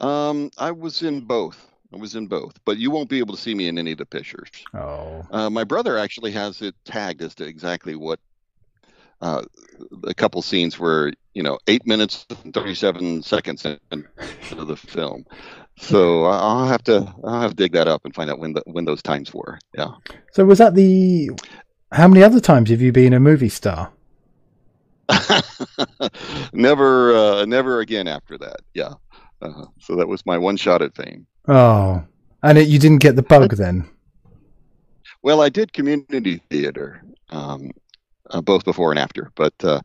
[0.01, 1.74] Um, I was in both.
[1.95, 3.99] I was in both, but you won't be able to see me in any of
[3.99, 4.49] the pictures.
[4.75, 5.25] Oh.
[5.31, 8.19] Uh, my brother actually has it tagged as to exactly what
[9.21, 9.43] uh,
[10.05, 15.25] a couple scenes were, you know eight minutes and thirty-seven seconds into the film.
[15.77, 18.63] So I'll have to I'll have to dig that up and find out when the
[18.67, 19.59] when those times were.
[19.75, 19.93] Yeah.
[20.33, 21.31] So was that the?
[21.93, 23.93] How many other times have you been a movie star?
[26.53, 28.63] never, uh, never again after that.
[28.73, 28.95] Yeah.
[29.41, 31.27] Uh, so that was my one shot at fame.
[31.47, 32.05] Oh,
[32.43, 33.89] and it, you didn't get the bug then?
[35.23, 37.71] Well, I did community theater, um,
[38.31, 39.31] uh, both before and after.
[39.35, 39.81] But uh,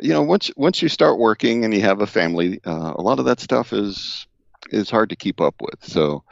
[0.00, 3.18] you know, once once you start working and you have a family, uh, a lot
[3.18, 4.26] of that stuff is
[4.70, 5.84] is hard to keep up with.
[5.84, 6.24] So,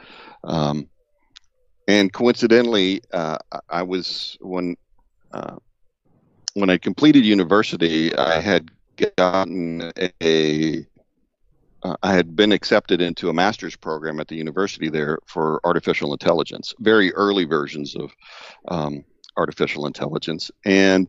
[0.43, 0.87] um,
[1.87, 3.37] and coincidentally, uh,
[3.69, 4.75] I was when
[5.33, 5.57] uh,
[6.53, 8.69] when I completed university, I had
[9.17, 9.91] gotten
[10.21, 10.85] a
[11.83, 16.13] uh, I had been accepted into a master's program at the university there for artificial
[16.13, 18.15] intelligence, very early versions of
[18.69, 19.03] um,
[19.37, 20.49] artificial intelligence.
[20.65, 21.07] And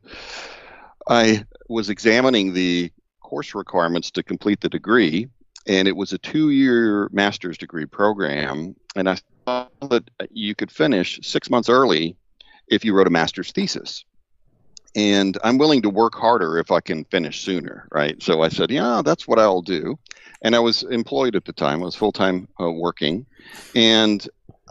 [1.08, 5.28] I was examining the course requirements to complete the degree,
[5.66, 8.74] and it was a two year master's degree program.
[8.96, 12.16] And I saw that you could finish six months early
[12.68, 14.04] if you wrote a master's thesis
[14.94, 18.22] and I'm willing to work harder if I can finish sooner, right?
[18.22, 19.98] So I said, yeah, that's what I'll do.
[20.42, 23.26] And I was employed at the time; I was full time uh, working,
[23.74, 24.26] and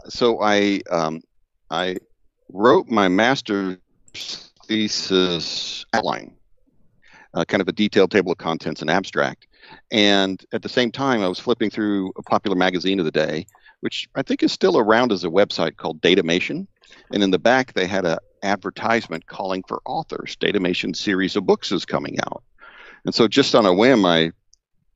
[0.08, 1.22] so I um,
[1.70, 1.96] I
[2.52, 3.78] wrote my master's
[4.66, 6.34] thesis outline,
[7.34, 9.46] uh, kind of a detailed table of contents and abstract.
[9.90, 13.46] And at the same time, I was flipping through a popular magazine of the day,
[13.80, 16.66] which I think is still around as a website called Datamation.
[17.12, 20.36] And in the back, they had a advertisement calling for authors.
[20.36, 22.42] Datamation series of books is coming out.
[23.04, 24.32] And so just on a whim, I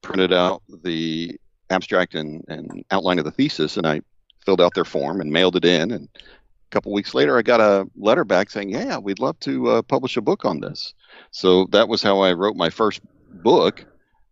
[0.02, 1.38] printed out the
[1.70, 4.00] abstract and, and outline of the thesis and I
[4.44, 5.90] filled out their form and mailed it in.
[5.90, 9.68] And a couple weeks later, I got a letter back saying, yeah, we'd love to
[9.68, 10.94] uh, publish a book on this.
[11.30, 13.00] So that was how I wrote my first
[13.42, 13.84] book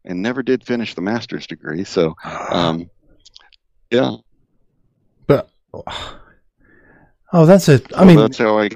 [0.05, 1.85] and never did finish the master's degree.
[1.85, 2.15] So,
[2.51, 2.89] um,
[3.91, 4.17] yeah.
[5.27, 5.51] But
[7.33, 7.75] Oh, that's a.
[7.95, 8.69] I so mean, that's how I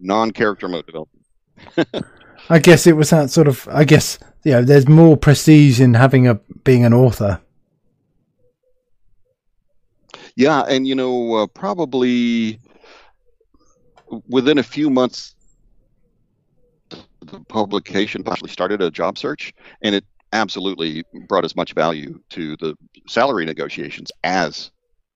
[0.00, 1.24] non-character mode development.
[2.50, 3.68] I guess it was that sort of.
[3.70, 7.40] I guess you know, there's more prestige in having a being an author.
[10.36, 12.60] Yeah, and you know, uh, probably
[14.28, 15.34] within a few months,
[16.90, 22.56] the publication actually started a job search, and it absolutely brought as much value to
[22.58, 22.76] the
[23.08, 24.70] salary negotiations as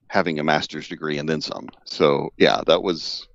[0.08, 1.68] having a master's degree and then some.
[1.84, 3.28] So yeah, that was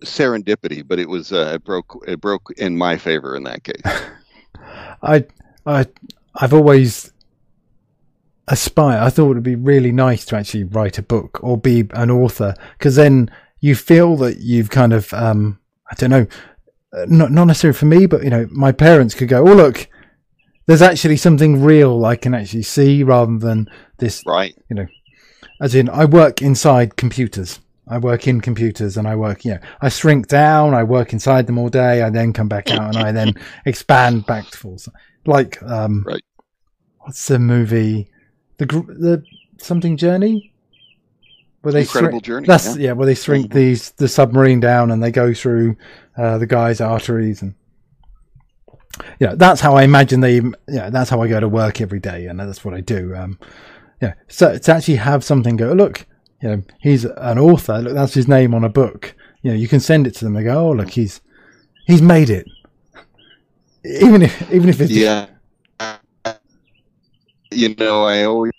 [0.00, 3.80] serendipity, but it was uh, it broke it broke in my favor in that case.
[5.04, 5.26] I
[5.66, 5.86] I
[6.34, 7.12] I've always
[8.48, 9.02] aspired.
[9.02, 12.10] I thought it would be really nice to actually write a book or be an
[12.10, 15.58] author because then you feel that you've kind of um
[15.90, 16.26] I don't know
[16.92, 19.88] uh, not not necessarily for me, but you know my parents could go, oh look.
[20.66, 24.56] There's actually something real I can actually see rather than this, right?
[24.70, 24.86] You know,
[25.60, 27.60] as in I work inside computers.
[27.86, 31.46] I work in computers and I work, you know, I shrink down, I work inside
[31.46, 33.34] them all day, I then come back out and I then
[33.66, 34.94] expand back to full size.
[35.26, 36.24] Like, um, right.
[37.00, 38.10] what's the movie?
[38.56, 39.24] The, the
[39.58, 40.52] something journey?
[41.60, 42.46] Where they Incredible shrink, journey.
[42.46, 42.88] That's, yeah.
[42.88, 43.58] yeah, where they shrink mm-hmm.
[43.58, 45.76] these, the submarine down and they go through,
[46.16, 47.54] uh, the guy's arteries and,
[49.18, 51.80] you know, that's how I imagine they, you know, that's how I go to work
[51.80, 53.14] every day and that's what I do.
[53.14, 53.38] Um,
[54.00, 54.14] yeah.
[54.28, 56.06] So to actually have something go, look,
[56.44, 57.78] you know, he's an author.
[57.78, 59.14] Look, that's his name on a book.
[59.40, 60.34] You know, you can send it to them.
[60.34, 61.22] They go, oh, look, he's
[61.86, 62.46] he's made it.
[63.82, 65.26] Even if even if it's yeah.
[67.50, 68.52] You know, I always.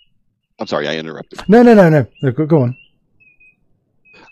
[0.58, 1.48] I'm sorry, I interrupted.
[1.48, 2.06] No, no, no, no.
[2.22, 2.76] no go, go on.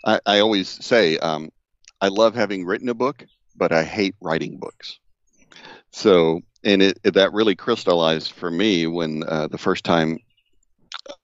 [0.03, 1.49] I, I always say um,
[2.01, 4.99] I love having written a book, but I hate writing books.
[5.91, 10.19] So, and it, it that really crystallized for me when uh, the first time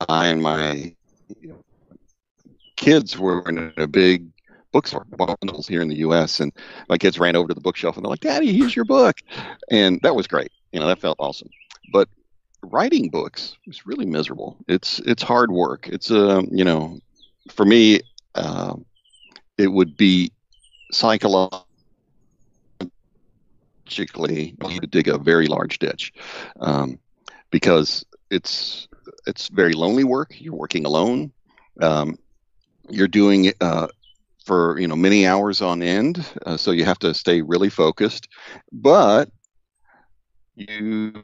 [0.08, 0.96] I and my
[2.82, 4.28] kids were in a big
[4.74, 6.39] bookstore bundles here in the U.S.
[6.39, 6.52] and
[6.89, 9.17] my kids ran over to the bookshelf and they're like, "Daddy, here's your book,"
[9.70, 10.52] and that was great.
[10.74, 11.50] You know, that felt awesome.
[11.94, 12.10] But
[12.63, 14.58] writing books is really miserable.
[14.67, 15.88] It's it's hard work.
[15.88, 17.00] It's a uh, you know,
[17.50, 18.02] for me,
[18.36, 18.76] uh,
[19.58, 20.32] it would be
[20.91, 21.65] psychologically
[24.70, 26.13] you to dig a very large ditch
[26.60, 26.98] um,
[27.52, 28.88] because it's
[29.28, 30.34] it's very lonely work.
[30.39, 31.32] You're working alone.
[31.82, 32.17] Um,
[32.91, 33.88] you're doing uh,
[34.45, 38.27] for you know many hours on end, uh, so you have to stay really focused.
[38.71, 39.30] But
[40.56, 41.23] you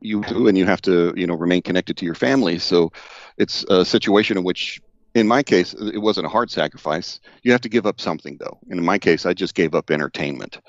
[0.00, 2.58] you do, and you have to you know remain connected to your family.
[2.58, 2.90] So
[3.38, 4.80] it's a situation in which
[5.14, 7.20] in my case, it wasn't a hard sacrifice.
[7.42, 8.58] You have to give up something, though.
[8.68, 10.60] And in my case, I just gave up entertainment.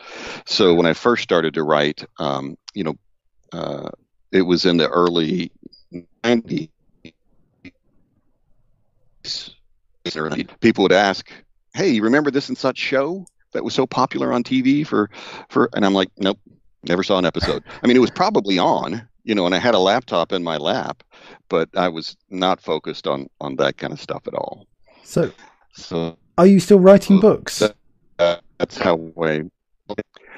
[0.45, 2.95] So when I first started to write, um, you know,
[3.53, 3.89] uh,
[4.31, 5.51] it was in the early
[6.23, 6.69] 90s.
[10.59, 11.31] People would ask,
[11.73, 15.09] "Hey, you remember this and such show that was so popular on TV for
[15.49, 16.39] for?" And I'm like, "Nope,
[16.83, 19.75] never saw an episode." I mean, it was probably on, you know, and I had
[19.75, 21.03] a laptop in my lap,
[21.49, 24.67] but I was not focused on on that kind of stuff at all.
[25.03, 25.31] So,
[25.73, 27.59] so are you still writing books?
[27.59, 27.75] That,
[28.19, 29.43] uh, that's how I.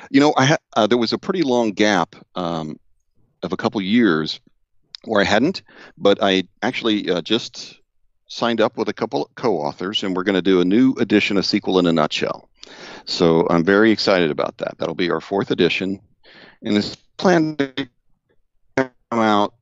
[0.10, 2.80] You know, I had uh, there was a pretty long gap um,
[3.44, 4.40] of a couple years
[5.06, 5.64] where I hadn't,
[5.98, 7.80] but I actually uh, just
[8.28, 11.38] signed up with a couple of co-authors, and we're going to do a new edition
[11.38, 12.50] of SQL in a Nutshell.
[13.06, 14.78] So I'm very excited about that.
[14.78, 16.02] That'll be our fourth edition,
[16.62, 17.90] and it's planned to
[18.76, 19.54] come out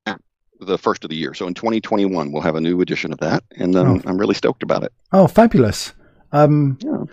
[0.60, 1.34] the first of the year.
[1.34, 4.10] So in 2021, we'll have a new edition of that, and um, oh.
[4.10, 4.92] I'm really stoked about it.
[5.12, 5.94] Oh, fabulous!
[6.32, 7.04] Um, yeah.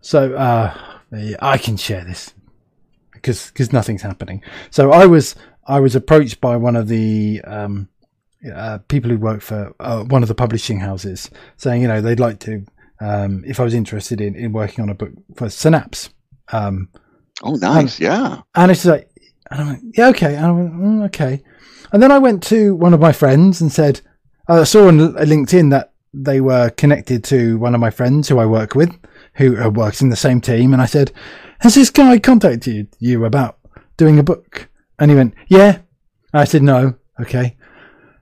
[0.00, 0.76] So uh,
[1.40, 2.34] I can share this
[3.12, 4.42] because because nothing's happening.
[4.70, 5.34] So I was
[5.66, 7.88] I was approached by one of the um,
[8.54, 12.20] uh, people who work for uh, one of the publishing houses, saying you know they'd
[12.20, 12.64] like to
[13.00, 16.10] um, if I was interested in, in working on a book for Synapse.
[16.52, 16.88] Um,
[17.42, 18.40] oh, nice, and, yeah.
[18.54, 19.08] And it's like,
[19.50, 21.42] and I went, yeah, okay, and I went, mm, okay.
[21.92, 24.00] And then I went to one of my friends and said,
[24.48, 28.46] I saw on LinkedIn that they were connected to one of my friends who I
[28.46, 28.90] work with,
[29.34, 31.12] who works in the same team, and I said,
[31.60, 33.58] "Has this guy contacted you about
[33.98, 35.78] doing a book?" And he went, "Yeah."
[36.32, 37.57] And I said, "No." Okay.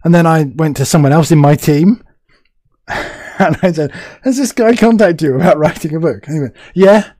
[0.06, 2.00] And then I went to someone else in my team,
[2.86, 3.90] and I said,
[4.22, 7.10] "Has this guy contacted you about writing a book?" And he went, "Yeah."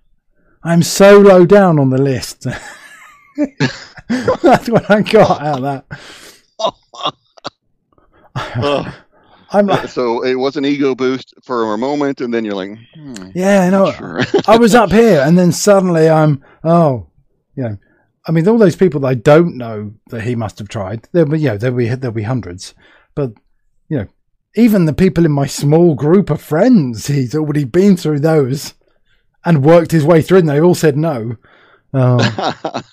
[0.62, 2.46] I'm so low down on the list.
[4.08, 5.84] That's what I got out of
[8.64, 8.94] that.
[9.50, 12.78] I'm like, so it was an ego boost for a moment, and then you're like,
[12.94, 14.20] hmm, yeah, no, sure.
[14.46, 17.08] I was up here, and then suddenly I'm, oh,
[17.56, 17.78] you know,
[18.26, 21.08] I mean, all those people that I don't know that he must have tried.
[21.12, 22.74] There'll be, you know, there'll be there'll be hundreds,
[23.14, 23.32] but
[23.88, 24.06] you know,
[24.56, 28.74] even the people in my small group of friends, he's already been through those
[29.44, 31.36] and worked his way through, and they all said no.
[31.94, 32.82] Oh.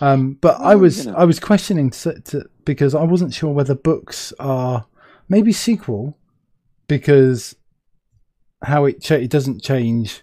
[0.00, 1.16] Um, but well, I was you know.
[1.16, 4.86] I was questioning to, to, because I wasn't sure whether books are
[5.28, 6.14] maybe SQL
[6.88, 7.56] because
[8.62, 10.22] how it cha- it doesn't change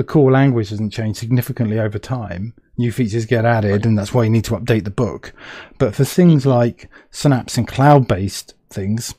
[0.00, 2.54] the core language doesn't change significantly over time.
[2.78, 5.34] New features get added, and that's why you need to update the book.
[5.76, 9.14] But for things like Synapse and cloud-based things,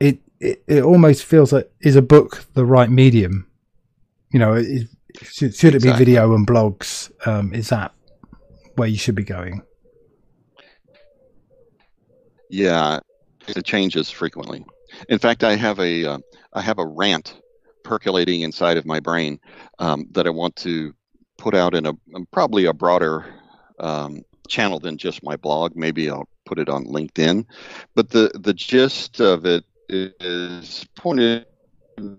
[0.00, 3.46] it it, it almost feels like is a book the right medium?
[4.32, 4.88] You know, it,
[5.22, 7.12] should, should it be video and blogs?
[7.24, 7.94] Um, is that
[8.74, 9.62] where you should be going?
[12.48, 12.98] Yeah,
[13.46, 14.66] it changes frequently.
[15.08, 16.18] In fact, I have a uh,
[16.52, 17.40] I have a rant
[17.82, 19.40] percolating inside of my brain
[19.80, 20.94] um, that I want to
[21.38, 23.24] put out in a um, probably a broader
[23.80, 25.74] um, channel than just my blog.
[25.74, 27.46] Maybe I'll put it on LinkedIn.
[27.96, 31.46] But the the gist of it is pointed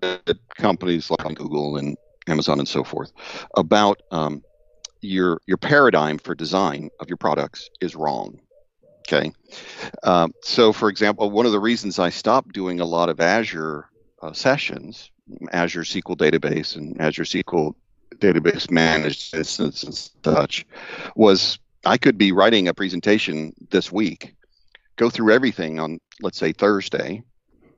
[0.02, 1.96] at companies like Google and
[2.28, 3.12] Amazon and so forth
[3.56, 4.42] about um,
[5.00, 8.40] your your paradigm for design of your products is wrong.
[9.08, 9.32] Okay,
[10.02, 13.88] um, so for example, one of the reasons I stopped doing a lot of Azure
[14.20, 15.11] uh, sessions,
[15.52, 17.74] Azure SQL Database and Azure SQL
[18.16, 20.66] Database Managed Instance and such,
[21.16, 24.34] was I could be writing a presentation this week,
[24.96, 27.22] go through everything on let's say Thursday,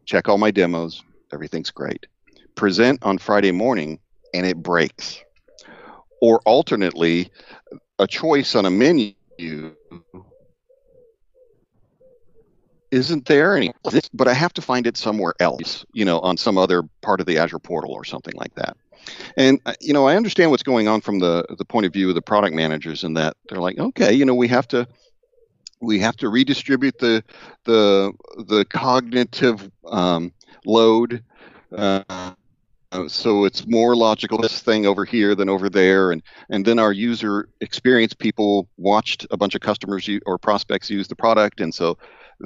[0.05, 2.07] check all my demos, everything's great,
[2.55, 3.99] present on Friday morning,
[4.33, 5.21] and it breaks.
[6.21, 7.31] Or alternately,
[7.99, 9.13] a choice on a menu
[12.95, 13.73] isn't there any
[14.13, 17.27] but i have to find it somewhere else you know on some other part of
[17.27, 18.77] the azure portal or something like that.
[19.37, 22.09] And uh, you know i understand what's going on from the the point of view
[22.09, 24.87] of the product managers in that they're like okay you know we have to
[25.81, 27.23] we have to redistribute the
[27.65, 28.13] the
[28.47, 30.33] the cognitive um,
[30.65, 31.23] load
[31.77, 32.33] uh,
[33.09, 36.13] so it's more logical this thing over here than over there.
[36.13, 41.09] And and then our user experience people watched a bunch of customers or prospects use
[41.09, 41.99] the product and so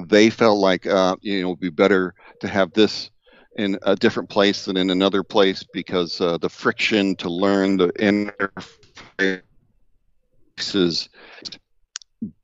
[0.07, 3.11] they felt like uh, you know it would be better to have this
[3.57, 7.89] in a different place than in another place because uh, the friction to learn the
[9.19, 11.09] interfaces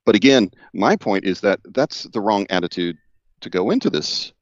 [0.05, 2.97] but again my point is that that's the wrong attitude
[3.41, 4.33] to go into this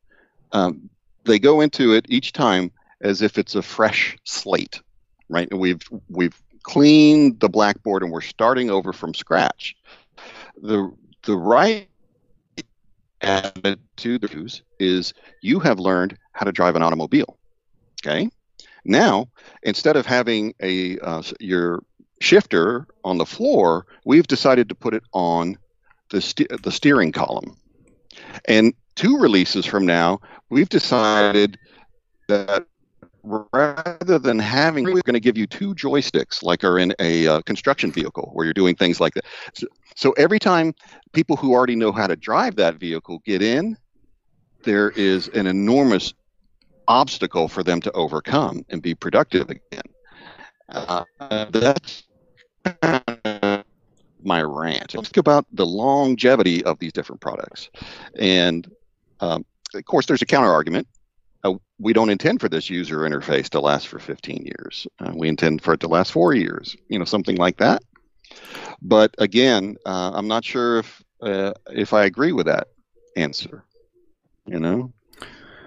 [0.53, 0.89] um,
[1.25, 4.81] they go into it each time as if it's a fresh slate,
[5.29, 5.49] right?
[5.51, 9.77] And we've we've cleaned the blackboard and we're starting over from scratch.
[10.61, 10.93] The
[11.25, 11.89] the right
[13.23, 17.39] attitude is you have learned how to drive an automobile.
[18.05, 18.29] Okay.
[18.85, 19.29] Now,
[19.63, 21.85] instead of having a uh, your
[22.21, 25.57] shifter on the floor, we've decided to put it on
[26.11, 27.57] the st- the steering column.
[28.47, 30.21] And two releases from now,
[30.51, 31.59] we've decided
[32.29, 32.67] that
[33.23, 37.41] rather than having, we're going to give you two joysticks, like are in a uh,
[37.43, 39.25] construction vehicle where you're doing things like that.
[39.55, 39.67] So,
[40.03, 40.75] so every time
[41.13, 43.77] people who already know how to drive that vehicle get in,
[44.65, 46.13] there is an enormous
[46.89, 49.83] obstacle for them to overcome and be productive again.
[50.69, 51.05] Uh,
[51.51, 52.03] that's
[54.25, 54.93] my rant.
[54.93, 57.71] Let's talk about the longevity of these different products.
[58.19, 58.69] And
[59.21, 60.89] um, of course, there's a counter argument
[61.45, 64.87] uh, we don't intend for this user interface to last for 15 years.
[65.01, 67.83] Uh, we intend for it to last four years, you know, something like that.
[68.83, 72.69] But again, uh, I'm not sure if uh, if I agree with that
[73.17, 73.65] answer.
[74.47, 74.93] You know,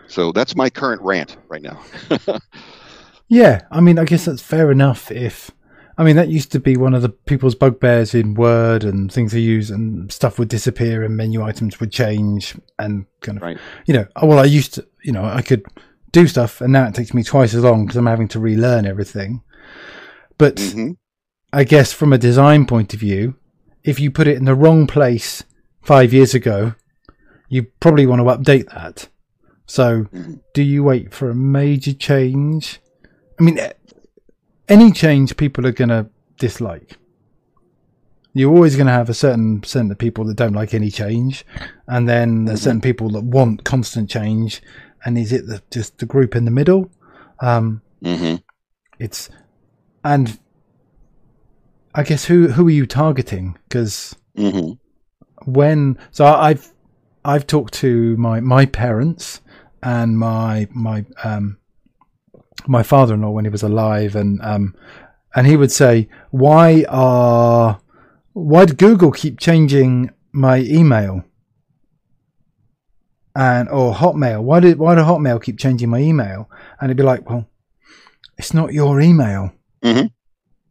[0.07, 1.82] so that's my current rant right now.
[3.30, 5.51] yeah, I mean, I guess that's fair enough if
[5.97, 9.32] I mean, that used to be one of the people's bugbears in Word and things
[9.32, 13.57] they use, and stuff would disappear and menu items would change and kind of, right.
[13.86, 15.63] you know, oh, well, I used to, you know, I could
[16.11, 18.86] do stuff and now it takes me twice as long because I'm having to relearn
[18.86, 19.41] everything.
[20.38, 20.91] But mm-hmm.
[21.56, 23.36] I guess from a design point of view,
[23.82, 25.45] if you put it in the wrong place
[25.82, 26.76] five years ago,
[27.47, 29.08] you probably want to update that.
[29.66, 30.08] So,
[30.53, 32.82] do you wait for a major change?
[33.39, 33.58] I mean,
[34.68, 36.97] any change people are going to dislike.
[38.34, 41.45] You're always going to have a certain percent of people that don't like any change,
[41.88, 42.64] and then there's mm-hmm.
[42.66, 44.62] certain people that want constant change.
[45.06, 46.91] And is it the, just the group in the middle?
[47.39, 48.36] Um, mm-hmm.
[48.99, 49.30] It's
[50.03, 50.38] and
[51.96, 53.58] I guess who who are you targeting?
[53.64, 54.74] Because mm-hmm.
[55.50, 56.70] when so I've
[57.24, 59.41] I've talked to my my parents
[59.82, 61.58] and my my um,
[62.68, 64.76] my father-in-law when he was alive, and um,
[65.36, 67.80] and he would say, "Why are
[68.34, 71.24] why did Google keep changing my email?"
[73.38, 76.50] And or Hotmail, why did why did Hotmail keep changing my email?
[76.82, 77.48] And he'd be like, "Well,
[78.38, 80.08] it's not your email." Mm-hmm.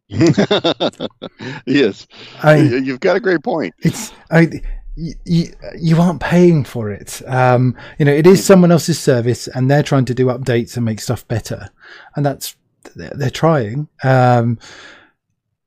[1.65, 2.07] yes,
[2.43, 3.73] I, you've got a great point.
[3.79, 4.61] It's I,
[4.95, 7.21] you, you aren't paying for it.
[7.27, 10.85] Um, you know, it is someone else's service, and they're trying to do updates and
[10.85, 11.69] make stuff better,
[12.15, 12.55] and that's
[12.95, 13.87] they're, they're trying.
[14.03, 14.59] Um,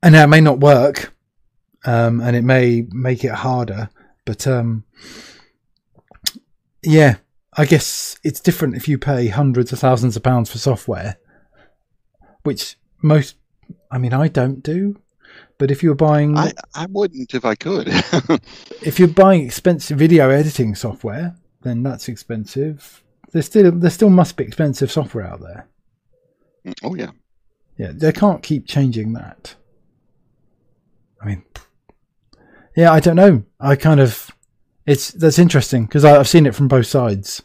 [0.03, 1.13] and it may not work,
[1.85, 3.91] um, and it may make it harder,
[4.25, 4.85] but um,
[6.83, 7.17] yeah,
[7.57, 11.17] I guess it's different if you pay hundreds of thousands of pounds for software,
[12.45, 13.37] which most,
[13.91, 15.01] I mean, I don't do.
[15.59, 17.89] But if you're buying, I, I wouldn't if I could.
[18.83, 23.03] if you're buying expensive video editing software, then that's expensive.
[23.33, 25.69] There still there still must be expensive software out there.
[26.65, 27.11] Mm, oh yeah,
[27.77, 27.91] yeah.
[27.93, 29.57] They can't keep changing that.
[31.21, 31.45] I mean,
[32.77, 33.43] yeah, I don't know.
[33.59, 34.31] I kind of
[34.87, 37.43] it's that's interesting because I've seen it from both sides.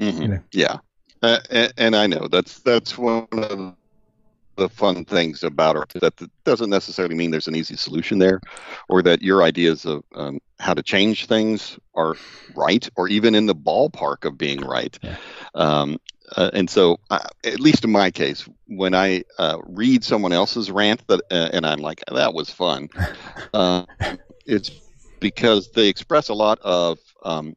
[0.00, 0.22] Mm-hmm.
[0.22, 0.40] You know?
[0.52, 0.78] Yeah,
[1.22, 3.74] uh, and, and, I know that's that's one of
[4.58, 8.40] the fun things about it that doesn't necessarily mean there's an easy solution there
[8.88, 12.16] or that your ideas of um, how to change things are
[12.54, 15.16] right or even in the ballpark of being right yeah.
[15.54, 15.98] um,
[16.36, 20.70] uh, and so uh, at least in my case when i uh, read someone else's
[20.70, 22.88] rant that uh, and i'm like that was fun
[23.54, 23.84] uh,
[24.46, 24.70] it's
[25.20, 27.56] because they express a lot of um,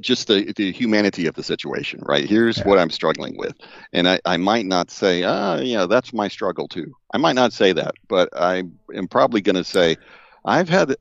[0.00, 2.28] just the, the humanity of the situation, right?
[2.28, 2.64] Here's yeah.
[2.68, 3.54] what I'm struggling with.
[3.92, 6.94] And I, I might not say, ah, yeah, that's my struggle too.
[7.14, 8.64] I might not say that, but I
[8.94, 9.96] am probably going to say,
[10.44, 10.94] I've had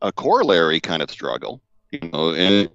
[0.00, 1.60] a corollary kind of struggle,
[1.90, 2.70] you know, and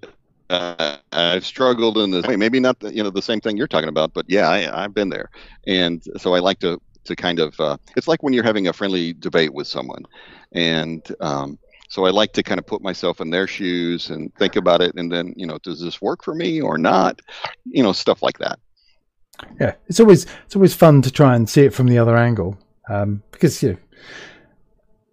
[0.50, 2.36] uh, I've struggled in this way.
[2.36, 4.94] Maybe not, the, you know, the same thing you're talking about, but yeah, I, I've
[4.94, 5.30] been there.
[5.66, 8.74] And so I like to, to kind of, uh, it's like when you're having a
[8.74, 10.04] friendly debate with someone
[10.52, 11.58] and, um,
[11.94, 14.96] so I like to kind of put myself in their shoes and think about it,
[14.96, 17.22] and then you know, does this work for me or not?
[17.66, 18.58] You know, stuff like that.
[19.62, 22.58] Yeah, it's always it's always fun to try and see it from the other angle
[22.90, 23.78] um, because you know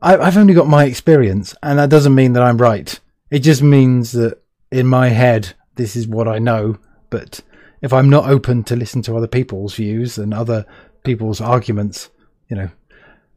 [0.01, 2.99] I, I've only got my experience, and that doesn't mean that I'm right.
[3.31, 6.79] It just means that in my head this is what I know.
[7.11, 7.43] But
[7.83, 10.65] if I'm not open to listen to other people's views and other
[11.05, 12.09] people's arguments,
[12.49, 12.71] you know,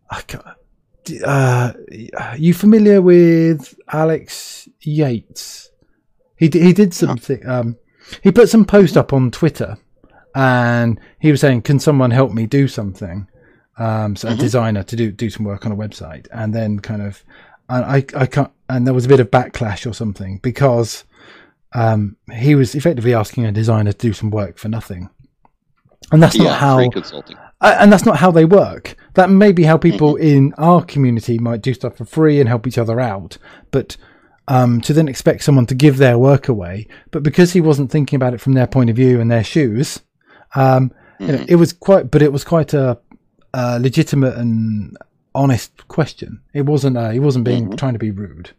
[0.10, 0.46] I can't,
[1.26, 1.74] uh,
[2.38, 5.72] you familiar with Alex Yates?
[6.36, 7.45] He d- he did something.
[7.47, 7.78] Um,
[8.22, 9.78] he put some post up on Twitter,
[10.36, 13.28] and he was saying, "Can someone help me do something?"
[13.78, 14.34] Um, so Mhm.
[14.34, 17.24] a designer to do do some work on a website, and then kind of,
[17.70, 21.06] and I I can't, and there was a bit of backlash or something because
[21.74, 25.10] um, he was effectively asking a designer to do some work for nothing,
[26.12, 27.38] and that's yeah, not how consulting.
[27.64, 28.95] And that's not how they work.
[29.14, 32.68] That may be how people in our community might do stuff for free and help
[32.68, 33.38] each other out,
[33.72, 33.95] but
[34.47, 38.18] um, to then expect someone to give their work away, but because he wasn't thinking
[38.18, 40.01] about it from their point of view and their shoes,
[40.55, 42.11] um, you know, it was quite.
[42.11, 42.99] But it was quite a,
[43.53, 44.97] a legitimate and
[45.34, 46.41] honest question.
[46.53, 46.97] It wasn't.
[46.97, 47.78] Uh, he wasn't being Mhm.
[47.78, 48.51] trying to be rude.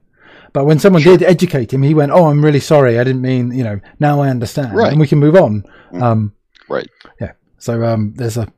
[0.55, 1.17] But when someone Sure.
[1.19, 2.99] did educate him, he went, "Oh, I'm really sorry.
[2.99, 3.53] I didn't mean.
[3.53, 4.91] You know, now I understand, Right.
[4.91, 6.03] and we can move on." Mhm.
[6.03, 6.33] Um,
[6.71, 6.89] Right.
[7.21, 7.33] yeah.
[7.59, 8.49] So um, there's a.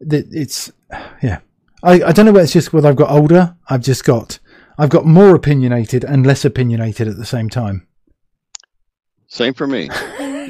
[0.00, 0.72] It's
[1.22, 1.40] yeah.
[1.82, 3.56] I, I don't know whether it's just whether I've got older.
[3.68, 4.38] I've just got
[4.78, 7.86] I've got more opinionated and less opinionated at the same time.
[9.28, 9.90] Same for me.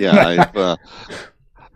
[0.01, 0.76] Yeah, I've, uh,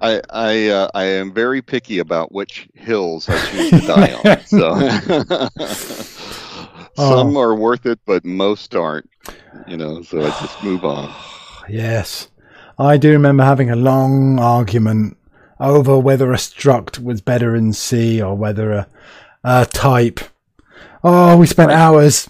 [0.00, 4.40] I I uh, I am very picky about which hills I choose to die on.
[4.46, 4.78] So
[6.96, 9.10] some are worth it, but most aren't.
[9.66, 11.12] You know, so I just move on.
[11.68, 12.28] Yes,
[12.78, 15.16] I do remember having a long argument
[15.60, 18.88] over whether a struct was better in C or whether a,
[19.42, 20.20] a type.
[21.02, 22.28] Oh, we spent hours,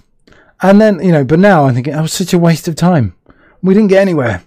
[0.62, 1.24] and then you know.
[1.24, 3.14] But now I'm thinking that was such a waste of time.
[3.62, 4.42] We didn't get anywhere.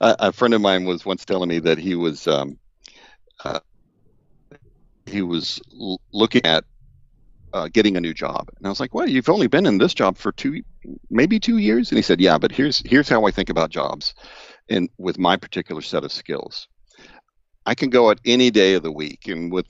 [0.00, 2.58] a, a friend of mine was once telling me that he was um,
[3.44, 3.60] uh,
[5.06, 6.64] he was l- looking at
[7.52, 9.94] uh, getting a new job, and I was like, "Well, you've only been in this
[9.94, 10.62] job for two,
[11.10, 14.14] maybe two years." And he said, "Yeah, but here's here's how I think about jobs,
[14.68, 16.68] and with my particular set of skills,
[17.66, 19.66] I can go at any day of the week, and with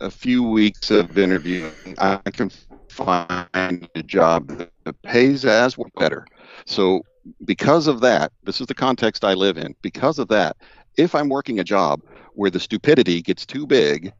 [0.00, 2.50] a few weeks of interviewing, I can
[2.88, 4.48] find a job
[4.84, 6.26] that pays as well better.
[6.66, 7.02] So
[7.44, 9.74] because of that, this is the context I live in.
[9.80, 10.56] Because of that,
[10.98, 12.02] if I'm working a job
[12.34, 14.12] where the stupidity gets too big,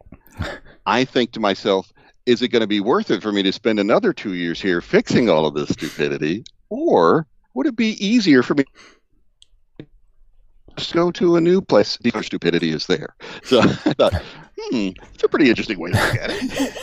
[0.87, 1.93] I think to myself,
[2.25, 4.81] is it going to be worth it for me to spend another two years here
[4.81, 6.45] fixing all of this stupidity?
[6.71, 8.65] Or would it be easier for me
[10.77, 13.15] just go to a new place where stupidity is there?
[13.45, 14.23] So I thought,
[14.59, 16.77] hmm, it's a pretty interesting way to look at it.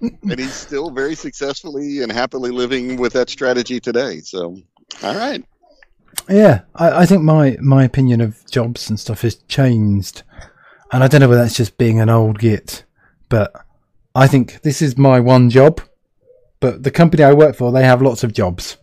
[0.22, 4.20] and he's still very successfully and happily living with that strategy today.
[4.20, 4.56] So,
[5.02, 5.44] all right.
[6.28, 10.22] Yeah, I, I think my my opinion of jobs and stuff has changed,
[10.92, 12.84] and I don't know whether that's just being an old git,
[13.28, 13.52] but
[14.14, 15.80] I think this is my one job.
[16.60, 18.76] But the company I work for, they have lots of jobs,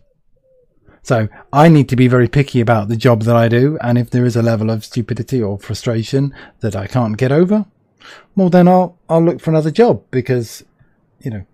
[1.02, 3.78] so I need to be very picky about the job that I do.
[3.80, 7.66] And if there is a level of stupidity or frustration that I can't get over,
[8.36, 10.64] well, then I'll I'll look for another job because,
[11.20, 11.44] you know,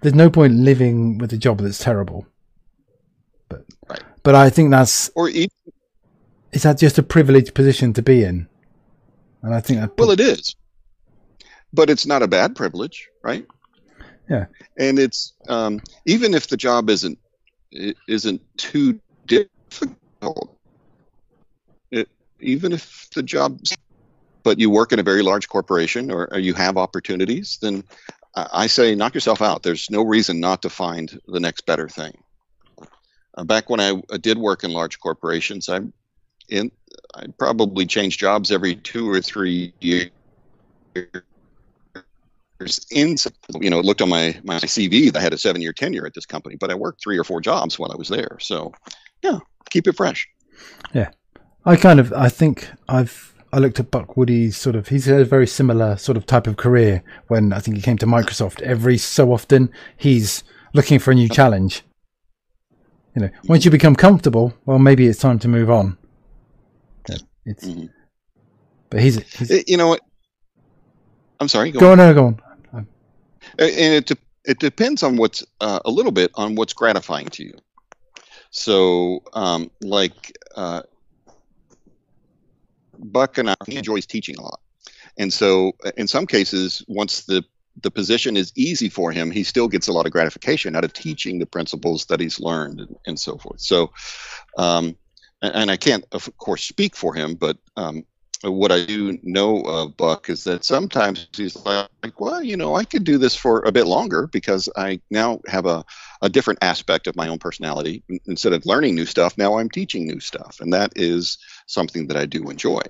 [0.00, 2.26] there's no point living with a job that's terrible.
[3.48, 4.02] But Right.
[4.22, 5.50] but I think that's Or even,
[6.52, 8.48] is that just a privileged position to be in?
[9.42, 10.56] And I think that well, it is,
[11.72, 13.46] but it's not a bad privilege, right?
[14.28, 14.46] Yeah.
[14.76, 17.18] And it's um, even if the job isn't
[17.76, 20.56] i- isn't too difficult,
[21.90, 22.08] it,
[22.40, 23.60] even if the job,
[24.42, 27.84] but you work in a very large corporation or, or you have opportunities, then
[28.34, 29.62] I, say knock yourself out.
[29.62, 32.12] There's no reason not to find the next better thing.
[33.34, 35.80] Uh, back when I did work in large corporations, I
[36.48, 36.70] in
[37.14, 40.10] I probably changed jobs every two or three years.
[42.58, 43.16] There's in
[43.60, 46.14] you know, looked on my my CV that I had a seven year tenure at
[46.14, 48.38] this company, but I worked three or four jobs while I was there.
[48.40, 48.72] So,
[49.22, 49.38] yeah,
[49.70, 50.26] keep it fresh.
[50.94, 51.10] Yeah
[51.66, 55.20] i kind of I think I've I looked at Buck Woody's sort of he's had
[55.20, 58.62] a very similar sort of type of career when I think he came to Microsoft.
[58.62, 60.44] Every so often he's
[60.74, 61.82] looking for a new challenge.
[63.14, 65.96] You know, once you become comfortable, well, maybe it's time to move on.
[67.08, 67.88] Yeah, It's, Mhm.
[68.90, 70.02] but he's, he's Eh, You know what?
[71.40, 71.70] I'm sorry.
[71.70, 72.00] Go, go on.
[72.00, 72.40] on, no, go on.
[73.58, 77.44] And it de- it depends on what's uh, a little bit on what's gratifying to
[77.44, 77.54] you.
[78.50, 80.82] So, um, like uh,
[82.98, 84.60] Buck and I, he enjoys teaching a lot,
[85.18, 87.44] and so uh, in some cases, once the
[87.82, 90.92] the position is easy for him, he still gets a lot of gratification out of
[90.92, 93.60] teaching the principles that he's learned and, and so forth.
[93.60, 93.92] So,
[94.56, 94.96] um,
[95.42, 98.04] and, and I can't, of course, speak for him, but um,
[98.42, 102.84] what I do know of Buck is that sometimes he's like, well, you know, I
[102.84, 105.84] could do this for a bit longer because I now have a,
[106.22, 108.02] a different aspect of my own personality.
[108.26, 110.58] Instead of learning new stuff, now I'm teaching new stuff.
[110.60, 112.82] And that is something that I do enjoy.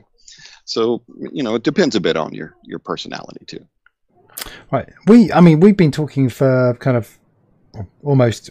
[0.65, 3.65] So, you know, it depends a bit on your, your personality too.
[4.71, 4.89] Right.
[5.07, 7.19] We, I mean, we've been talking for kind of
[8.03, 8.51] almost,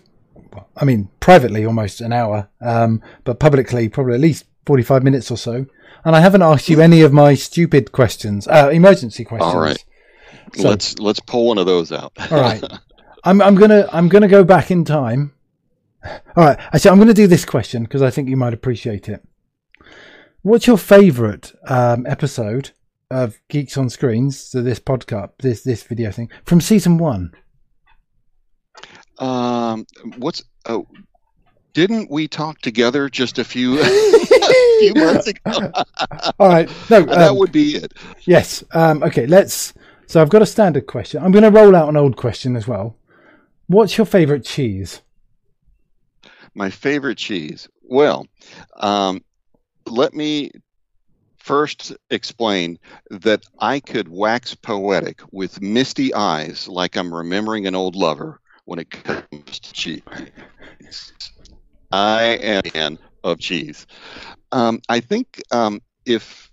[0.78, 5.38] I mean, privately almost an hour, um, but publicly probably at least 45 minutes or
[5.38, 5.66] so
[6.06, 9.54] and I haven't asked you any of my stupid questions, uh, emergency questions.
[9.54, 9.84] All right,
[10.54, 12.14] so, let's let's pull one of those out.
[12.32, 12.64] all right,
[13.24, 15.34] I'm I'm gonna I'm gonna go back in time.
[16.04, 19.28] All right, actually, I'm gonna do this question because I think you might appreciate it.
[20.44, 22.70] What's your favourite um, episode
[23.10, 24.40] of Geeks on Screens?
[24.40, 27.34] So this podcast, this this video thing from season one.
[29.18, 29.88] Um,
[30.18, 30.86] what's oh,
[31.76, 35.52] didn't we talk together just a few a few months ago?
[36.40, 37.94] All right, no, um, that would be it.
[38.22, 38.64] Yes.
[38.72, 39.74] Um, okay, let's.
[40.08, 41.24] So I've got a standard question.
[41.24, 42.96] I'm going to roll out an old question as well.
[43.68, 45.02] What's your favorite cheese?
[46.54, 47.68] My favorite cheese.
[47.84, 48.28] Well,
[48.78, 49.24] um,
[49.88, 50.52] let me
[51.38, 52.78] first explain
[53.10, 58.80] that I could wax poetic with misty eyes like I'm remembering an old lover when
[58.80, 60.02] it comes to cheese.
[61.92, 63.88] I am a fan of cheese.
[64.52, 66.52] Um, I think um, if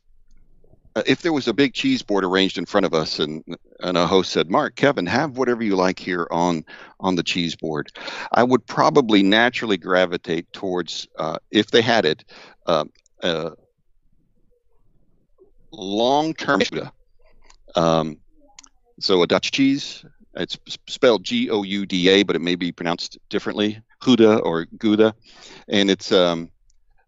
[0.94, 3.42] uh, if there was a big cheese board arranged in front of us and
[3.80, 6.64] and a host said, "Mark, Kevin, have whatever you like here on
[7.00, 7.90] on the cheese board,"
[8.32, 12.24] I would probably naturally gravitate towards, uh, if they had it,
[12.66, 12.84] uh,
[15.72, 16.60] long-term
[17.74, 18.18] um,
[19.00, 20.04] so a Dutch cheese.
[20.34, 23.80] It's spelled G O U D A, but it may be pronounced differently.
[24.02, 25.14] Gouda or Gouda,
[25.68, 26.50] and it's um,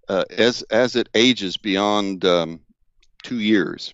[0.09, 2.61] uh, as as it ages beyond um,
[3.22, 3.92] two years,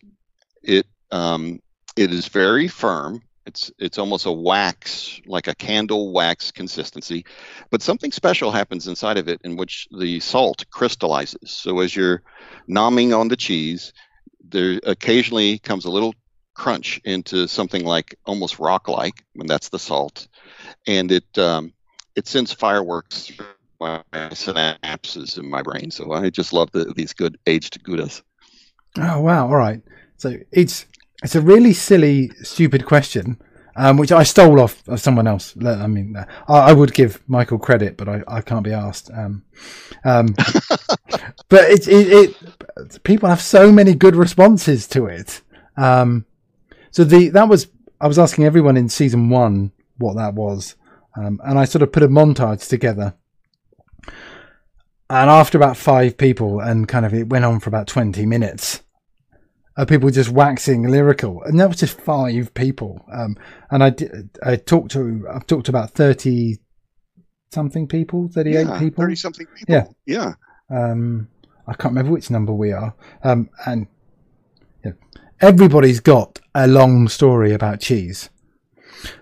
[0.62, 1.61] it um,
[1.96, 3.22] it is very firm.
[3.46, 7.24] It's it's almost a wax, like a candle wax consistency,
[7.70, 11.51] but something special happens inside of it in which the salt crystallizes.
[11.51, 12.22] So as you're
[12.68, 13.92] nomming on the cheese,
[14.46, 16.14] there occasionally comes a little
[16.55, 20.28] crunch into something like almost rock-like, and that's the salt,
[20.86, 21.72] and it um,
[22.21, 23.47] it sends fireworks through
[23.81, 25.91] my synapses in my brain.
[25.91, 28.21] So I just love the, these good aged Goudas.
[28.99, 29.47] Oh wow!
[29.47, 29.81] All right.
[30.18, 30.85] So it's
[31.23, 33.41] it's a really silly, stupid question,
[33.75, 35.57] um, which I stole off of someone else.
[35.64, 36.14] I mean,
[36.47, 39.11] I, I would give Michael credit, but I, I can't be asked.
[39.16, 39.43] Um,
[40.05, 40.27] um,
[41.49, 42.37] but it, it,
[42.77, 45.41] it people have so many good responses to it.
[45.79, 46.27] Um,
[46.91, 47.68] so the that was
[47.99, 50.77] I was asking everyone in season one what that was,
[51.16, 53.14] um, and I sort of put a montage together.
[55.08, 58.80] And after about five people, and kind of it went on for about 20 minutes,
[59.76, 61.42] of people just waxing lyrical.
[61.42, 63.04] And that was just five people.
[63.12, 63.36] Um,
[63.70, 66.58] and I, did, I talked to, I've talked to about 30
[67.50, 69.04] something people, 38 yeah, people.
[69.04, 69.74] 30 something people.
[69.74, 69.86] Yeah.
[70.06, 70.34] Yeah.
[70.70, 71.28] Um,
[71.66, 72.94] I can't remember which number we are.
[73.24, 73.86] Um, and
[74.84, 74.92] yeah,
[75.40, 78.30] everybody's got a long story about cheese.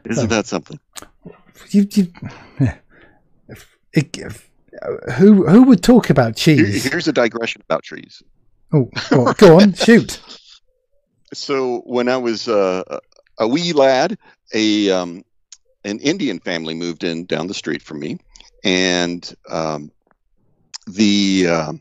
[0.04, 0.80] Isn't so, that something?
[1.70, 2.12] You, you.
[3.92, 4.16] It,
[5.14, 6.84] who who would talk about cheese?
[6.84, 8.22] here's a digression about trees.
[8.72, 10.20] Oh, go on, go on shoot.
[11.32, 13.00] So when I was uh,
[13.38, 14.18] a wee lad,
[14.54, 15.24] a um,
[15.84, 18.18] an Indian family moved in down the street from me,
[18.64, 19.90] and um,
[20.86, 21.72] the uh,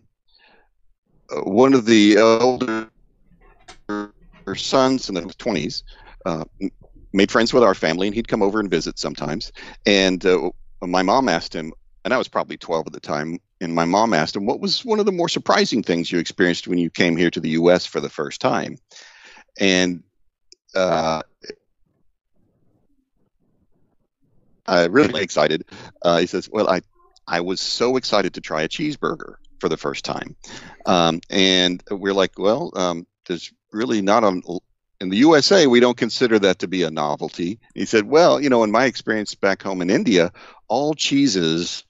[1.43, 2.89] one of the elder
[4.55, 5.83] sons in the twenties
[6.25, 6.45] uh,
[7.13, 9.51] made friends with our family, and he'd come over and visit sometimes.
[9.85, 10.51] And uh,
[10.81, 11.73] my mom asked him,
[12.05, 14.85] and I was probably 12 at the time, and my mom asked him, "What was
[14.85, 17.85] one of the more surprising things you experienced when you came here to the U.S.
[17.85, 18.77] for the first time?"
[19.59, 20.03] And
[20.75, 21.21] uh,
[24.67, 25.65] I really excited.
[26.01, 26.81] Uh, he says, "Well, I
[27.27, 30.35] I was so excited to try a cheeseburger for the first time,"
[30.85, 34.41] um, and we're like, "Well, um, there's really not a
[34.99, 37.59] in the USA, we don't consider that to be a novelty.
[37.75, 40.31] He said, Well, you know, in my experience back home in India,
[40.67, 41.83] all cheeses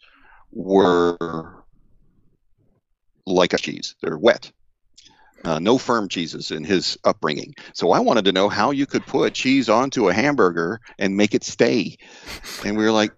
[0.51, 1.63] were
[3.25, 4.51] like a cheese, they're wet.
[5.43, 7.53] Uh, no firm cheeses in his upbringing.
[7.73, 11.35] So I wanted to know how you could put cheese onto a hamburger and make
[11.35, 11.97] it stay.
[12.65, 13.13] And we were like,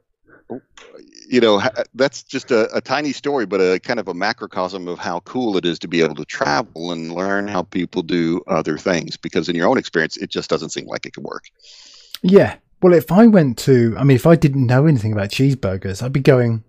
[1.30, 1.62] you know
[1.94, 5.56] that's just a, a, tiny story but a kind of a macrocosm of how cool
[5.58, 9.48] it is to be able to travel and learn how people do other things because
[9.48, 11.46] in your own experience it just doesn't seem like it could work
[12.22, 16.02] yeah well if i went to i mean if i didn't know anything about cheeseburgers
[16.02, 16.64] i'd be going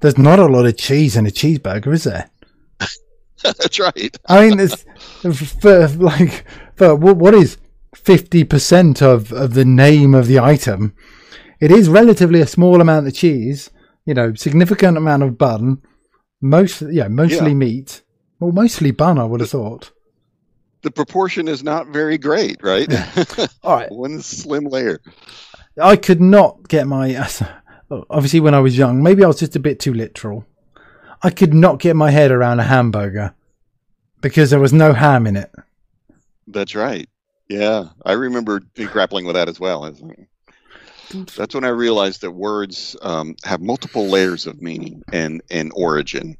[0.00, 2.28] there's not a lot of cheese in a cheeseburger is there
[3.44, 4.16] That's right.
[4.26, 4.84] I mean, it's
[5.60, 6.44] for like
[6.76, 7.58] for what what is
[7.94, 10.94] fifty percent of of the name of the item.
[11.64, 13.70] It is relatively a small amount of cheese.
[14.04, 15.80] You know, significant amount of bun.
[16.42, 17.54] Most yeah, mostly Yeah.
[17.54, 18.02] meat.
[18.38, 19.18] Well, mostly bun.
[19.18, 19.90] I would have thought.
[20.82, 22.86] The proportion is not very great, right?
[23.62, 25.00] All right, One slim layer.
[25.80, 27.16] I could not get my.
[28.10, 30.44] Obviously, when I was young, maybe I was just a bit too literal.
[31.22, 33.34] I could not get my head around a hamburger
[34.20, 35.50] because there was no ham in it.
[36.46, 37.08] That's right.
[37.48, 38.60] Yeah, I remember
[38.92, 39.80] grappling with that as well.
[39.80, 40.28] Like-
[41.36, 46.36] That's when I realized that words um, have multiple layers of meaning and, and origin.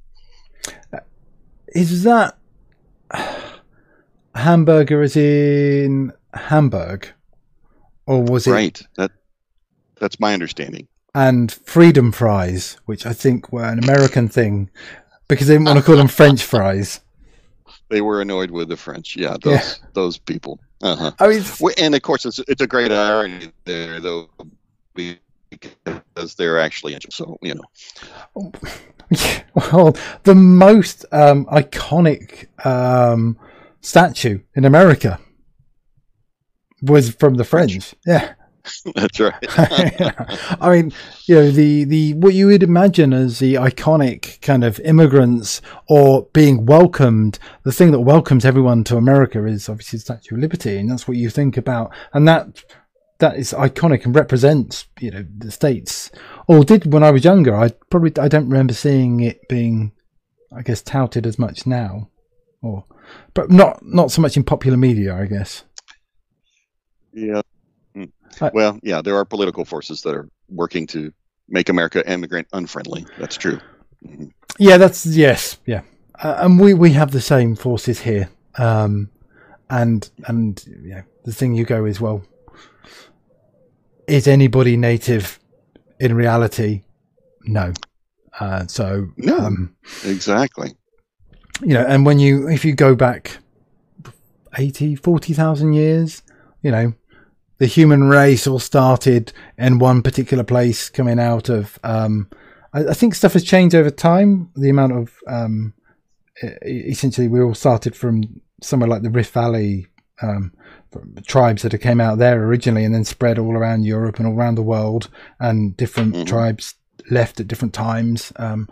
[1.69, 2.37] Is that
[4.35, 7.09] hamburger is in Hamburg,
[8.07, 8.83] or was it Right.
[8.97, 9.13] That
[10.01, 10.89] that's my understanding.
[11.15, 14.71] and freedom fries, which I think were an American thing
[15.29, 17.01] because they didn't want to call them French fries.
[17.89, 19.17] They were annoyed with the French.
[19.17, 19.89] Yeah, those Yeah.
[19.95, 20.59] those people.
[20.85, 21.13] Uh-huh.
[21.19, 21.43] I mean,
[21.79, 24.29] And of course, it's it's a great irony there, though,
[24.95, 28.53] because they're actually so you know.
[29.55, 33.39] well, the most um, iconic um,
[33.81, 35.19] statue in America
[36.83, 37.95] was from the French.
[38.07, 38.35] Yeah.
[38.95, 39.35] That's right.
[40.61, 40.93] I mean,
[41.27, 46.27] you know, the, the what you would imagine as the iconic kind of immigrants or
[46.33, 50.79] being welcomed, the thing that welcomes everyone to America is obviously the Statue of Liberty,
[50.79, 52.65] and that's what you think about, and that
[53.19, 56.11] that is iconic and represents you know the states.
[56.49, 59.93] Or did when I was younger, I probably I don't remember seeing it being,
[60.57, 62.09] I guess, touted as much now,
[62.63, 62.85] or
[63.35, 65.65] but not not so much in popular media, I guess.
[67.13, 67.43] Yeah.
[68.41, 71.13] I- Well, yeah, there are political forces that are working to
[71.49, 73.07] make America immigrant unfriendly.
[73.19, 73.59] That's true.
[74.07, 74.31] Mhm.
[74.59, 75.83] Yeah, that's yes, yeah,
[76.23, 78.29] uh, and we we have the same forces here.
[78.59, 79.11] Um,
[79.71, 82.23] and and yeah, the thing you go is well,
[84.07, 85.39] is anybody native
[85.99, 86.83] in reality?
[87.47, 87.73] No.
[88.41, 89.37] Uh, so No.
[89.39, 89.75] um,
[90.05, 90.73] Exactly.
[91.63, 93.39] you know, and when you if you go back
[94.59, 96.23] 80, 40,000 years,
[96.63, 96.93] you know,
[97.59, 102.29] the human race all started in one particular place coming out of um
[102.73, 104.51] I, I think stuff has changed over time.
[104.57, 105.75] The amount of um
[106.65, 109.87] essentially we all started from somewhere like the Rift Valley
[110.23, 110.53] um
[111.27, 114.55] tribes that came out there originally and then spread all around Europe and all around
[114.55, 115.09] the world
[115.41, 116.27] and different Mhm.
[116.27, 116.75] tribes
[117.11, 118.33] left at different times.
[118.37, 118.69] Um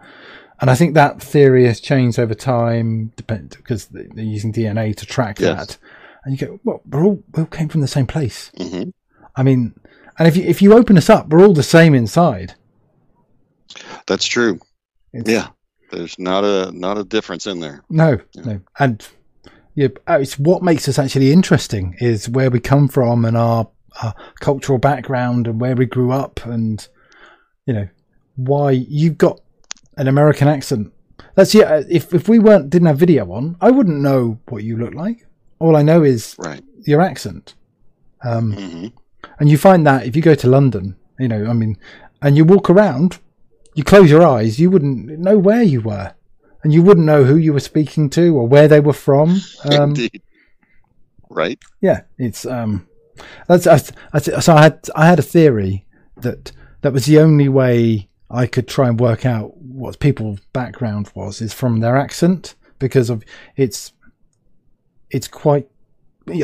[0.60, 4.92] and I think that theory has changed over time, depend because they- they're using DNA
[4.96, 5.58] to track Yes.
[5.58, 5.78] that.
[6.24, 8.50] And you go, well, we're all we all came from the same place.
[8.56, 8.90] hmm
[9.34, 9.74] I mean,
[10.18, 12.54] and if you if you open us up, we're all the same inside.
[14.06, 14.60] That's true.
[15.12, 15.48] It's, Yeah.
[15.90, 17.82] There's not a not a difference in there.
[17.90, 18.42] No, Yeah.
[18.44, 19.06] no, and
[19.74, 23.68] yeah, uh, it's what makes us actually interesting is where we come from and our,
[24.02, 26.86] our cultural background and where we grew up and
[27.66, 27.88] you know
[28.36, 29.40] why you've got
[29.98, 30.92] an American accent.
[31.34, 31.82] That's yeah.
[31.90, 35.26] If if we weren't didn't have video on, I wouldn't know what you look like.
[35.62, 36.62] All I know is Right.
[36.84, 37.54] your accent.
[38.24, 38.86] Um, hmm
[39.38, 41.76] And you find that if you go to London, you know, I mean,
[42.20, 43.18] and you walk around,
[43.74, 46.14] you close your eyes, you wouldn't know where you were,
[46.62, 49.40] and you wouldn't know who you were speaking to or where they were from.
[49.64, 50.22] Um, Indeed.
[51.30, 51.58] Right.
[51.80, 52.86] yeah, it's um,
[53.48, 55.86] that's, that's, that's so I had I had a theory
[56.16, 56.52] that
[56.82, 61.40] that was the only way I could try and work out what people's background was
[61.40, 63.22] is from their accent because of
[63.56, 63.92] it's
[65.12, 65.68] it's quite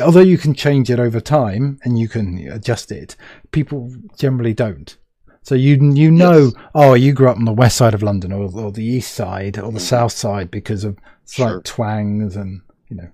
[0.01, 3.15] although you can change it over time and you can adjust it
[3.51, 4.97] people generally don't
[5.41, 6.53] so you you know Yes.
[6.75, 9.57] oh you grew up on the west side of london or, or the east side
[9.57, 9.93] or the Mhm.
[9.95, 11.61] south side because of slight Sure.
[11.61, 13.09] twangs and you know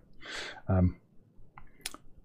[0.67, 0.95] um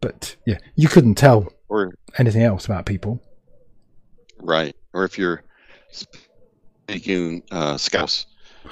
[0.00, 3.22] but yeah you couldn't tell Or anything else about people
[4.42, 4.74] right.
[4.94, 5.44] Or if you're
[6.88, 8.26] speaking uh, Scouse,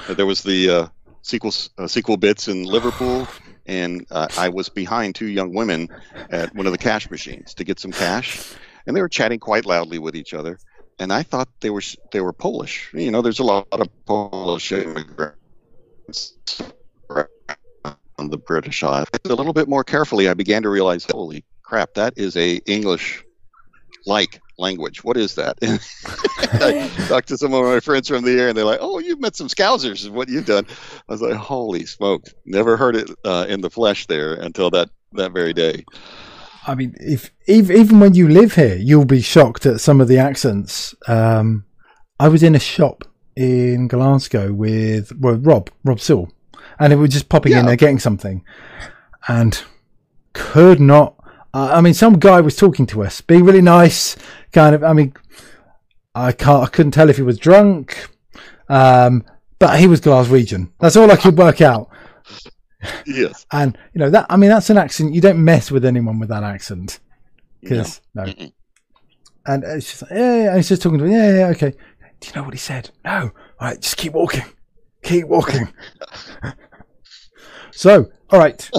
[0.08, 0.86] there was the uh,
[1.22, 3.28] sequel uh, SQLBits in Liverpool,
[3.68, 5.88] and uh, I was behind two young women
[6.30, 8.54] at one of the cash machines to get some cash,
[8.86, 10.58] and they were chatting quite loudly with each other.
[10.98, 12.92] And I thought they were they were Polish.
[12.92, 15.36] You know, there's a lot of Polish immigrants
[18.18, 19.06] on the British Isle.
[19.24, 23.22] A little bit more carefully, I began to realize, holy crap, that is a English
[24.06, 25.04] like language.
[25.04, 25.56] What is that?
[25.62, 29.20] I talked to some of my friends from the air, and they're like, "Oh, you've
[29.20, 30.66] met some Scousers, is what you've done."
[31.08, 32.24] I was like, "Holy smoke!
[32.44, 35.84] Never heard it uh, in the flesh there until that that very day."
[36.66, 40.08] I mean, if even even when you live here, you'll be shocked at some of
[40.08, 40.94] the accents.
[41.06, 41.64] Um,
[42.20, 43.04] I was in a shop
[43.36, 46.30] in Glasgow with well, Rob Rob Sewell,
[46.78, 48.44] and it was just popping in there getting something,
[49.28, 49.62] and
[50.34, 51.14] could not.
[51.54, 54.16] Uh, I mean, some guy was talking to us, being really nice,
[54.52, 54.84] kind of.
[54.84, 55.14] I mean,
[56.14, 56.64] I can't.
[56.64, 58.08] I couldn't tell if he was drunk,
[58.68, 59.24] um,
[59.58, 60.70] but he was Glaswegian.
[60.78, 61.88] That's all I could work out.
[63.06, 63.46] Yes.
[63.52, 64.26] And you know that.
[64.28, 65.14] I mean, that's an accent.
[65.14, 67.00] You don't mess with anyone with that accent.
[67.60, 68.24] Because no.
[68.24, 68.52] Mm-mm.
[69.46, 71.12] And it's just like, yeah, yeah, he's just talking to me.
[71.12, 71.72] Yeah, yeah, okay.
[72.20, 72.90] Do you know what he said?
[73.04, 73.30] No.
[73.60, 74.44] All right, just keep walking.
[75.02, 75.72] Keep walking.
[77.70, 78.70] so, all right.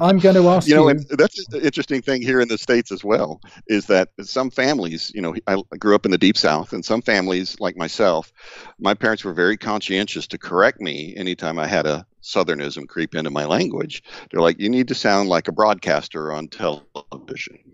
[0.00, 0.76] I'm going to ask you you.
[0.76, 4.50] know, and that's the interesting thing here in the states as well is that some
[4.50, 8.32] families, you know, I grew up in the deep south, and some families, like myself,
[8.78, 13.30] my parents were very conscientious to correct me anytime I had a southernism creep into
[13.30, 14.02] my language.
[14.30, 17.71] They're like, "You need to sound like a broadcaster on television."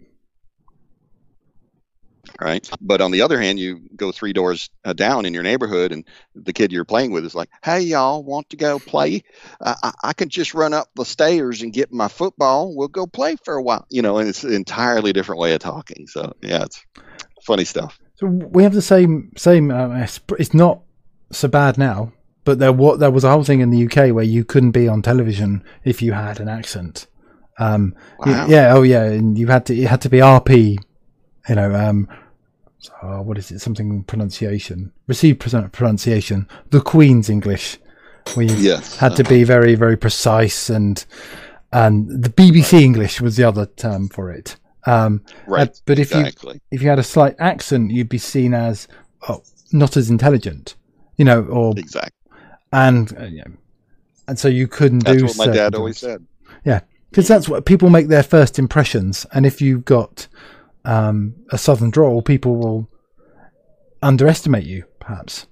[2.41, 5.93] Right, but on the other hand, you go three doors uh, down in your neighborhood,
[5.93, 6.05] and
[6.35, 9.23] the kid you're playing with is like, "Hey, y'all, want to go play?
[9.61, 12.75] I, I, I can just run up the stairs and get my football.
[12.77, 15.61] We'll go play for a while, you know." And it's an entirely different way of
[15.61, 16.07] talking.
[16.07, 16.85] So yeah, it's
[17.45, 17.99] funny stuff.
[18.17, 19.71] So we have the same same.
[19.71, 20.83] Uh, it's, it's not
[21.31, 22.13] so bad now,
[22.45, 24.89] but there what there was a whole thing in the UK where you couldn't be
[24.89, 27.07] on television if you had an accent.
[27.59, 28.47] Um, Wow.
[28.49, 30.79] yeah, oh yeah, and you had to it had to be RP.
[31.49, 32.09] You know, um,
[33.03, 33.61] uh, what is it?
[33.61, 37.79] Something pronunciation, received pronunciation, the Queen's English,
[38.35, 41.05] where you Yes, had to be very very precise and
[41.73, 44.57] and the BBC English was the other term for it.
[44.87, 45.69] Um, right.
[45.69, 46.27] uh, but if you
[46.71, 48.89] if you had a slight accent, you'd be seen as
[49.29, 49.43] oh,
[49.73, 50.77] not as intelligent,
[51.17, 52.13] you know, or exactly.
[52.73, 53.53] and uh, you know,
[54.29, 55.27] and so you couldn't That's do.
[55.27, 56.13] That's what my dad always things.
[56.13, 56.27] said.
[56.65, 56.81] Yeah,
[57.11, 60.27] because that's what people make their first impressions, and if you've got
[60.85, 62.89] um, a southern drawl, people will
[64.03, 65.47] underestimate you, perhaps,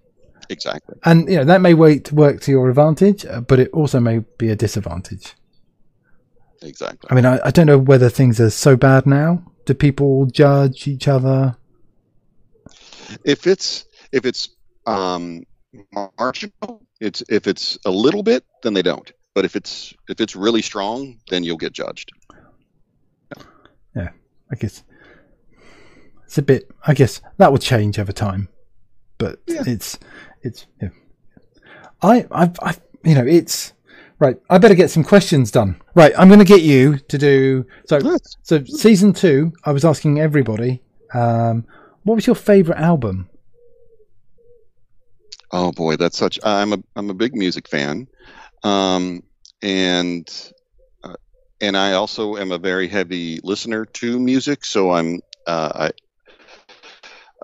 [0.49, 0.97] Exactly.
[1.05, 4.21] and you know that may wait work to your advantage, uh, but it also may
[4.39, 5.35] be a disadvantage.
[6.63, 7.09] Exactly.
[7.11, 9.43] I mean, I, I don't know whether things are so bad now.
[9.67, 11.57] Do people judge each other?
[13.25, 14.49] If it's if it's
[14.87, 15.45] um,
[16.19, 19.11] marginal, it's if it's a little bit, then they don't.
[19.35, 22.11] But if it's if it's really strong, then you'll get judged.
[23.95, 24.11] Yeah.
[24.53, 24.85] I guess
[26.27, 26.71] it's a bit.
[26.87, 28.49] I guess that will change over time,
[29.19, 29.63] but Yeah.
[29.67, 29.99] it's
[30.43, 30.67] it's.
[30.83, 30.91] Yeah.
[32.03, 32.75] I I I
[33.05, 33.73] you know it's
[34.19, 34.37] right.
[34.51, 35.81] I better get some questions done.
[35.95, 37.99] Right, I'm going to get you to do so.
[38.43, 40.83] So season two, I was asking everybody,
[41.15, 41.65] um,
[42.03, 43.29] what was your favorite album?
[45.53, 46.39] Oh boy, that's such.
[46.43, 48.09] I'm a I'm a big music fan,
[48.63, 49.23] um,
[49.63, 50.29] and
[51.05, 51.15] uh,
[51.61, 54.65] and I also am a very heavy listener to music.
[54.65, 55.91] So I'm uh, I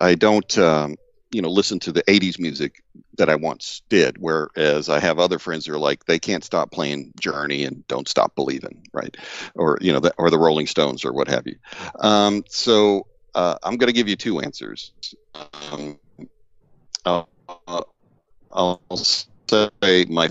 [0.03, 0.96] I don't um,
[1.30, 2.82] you know listen to the '80s music
[3.16, 4.18] that I once did.
[4.18, 8.09] Whereas I have other friends who are like they can't stop playing Journey and Don't
[8.09, 9.16] Stop Believing, right?
[9.55, 11.57] Or you know, the, or the Rolling Stones or what have you.
[12.00, 14.92] Um, so uh, I'm going to give you two answers.
[15.70, 15.98] Um,
[17.05, 17.24] uh,
[18.53, 20.30] I'll say my,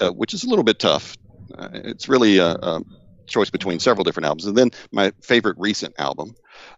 [0.00, 1.16] uh, which is a little bit tough.
[1.56, 2.82] Uh, it's really a, a
[3.26, 6.34] choice between several different albums, and then my favorite recent album.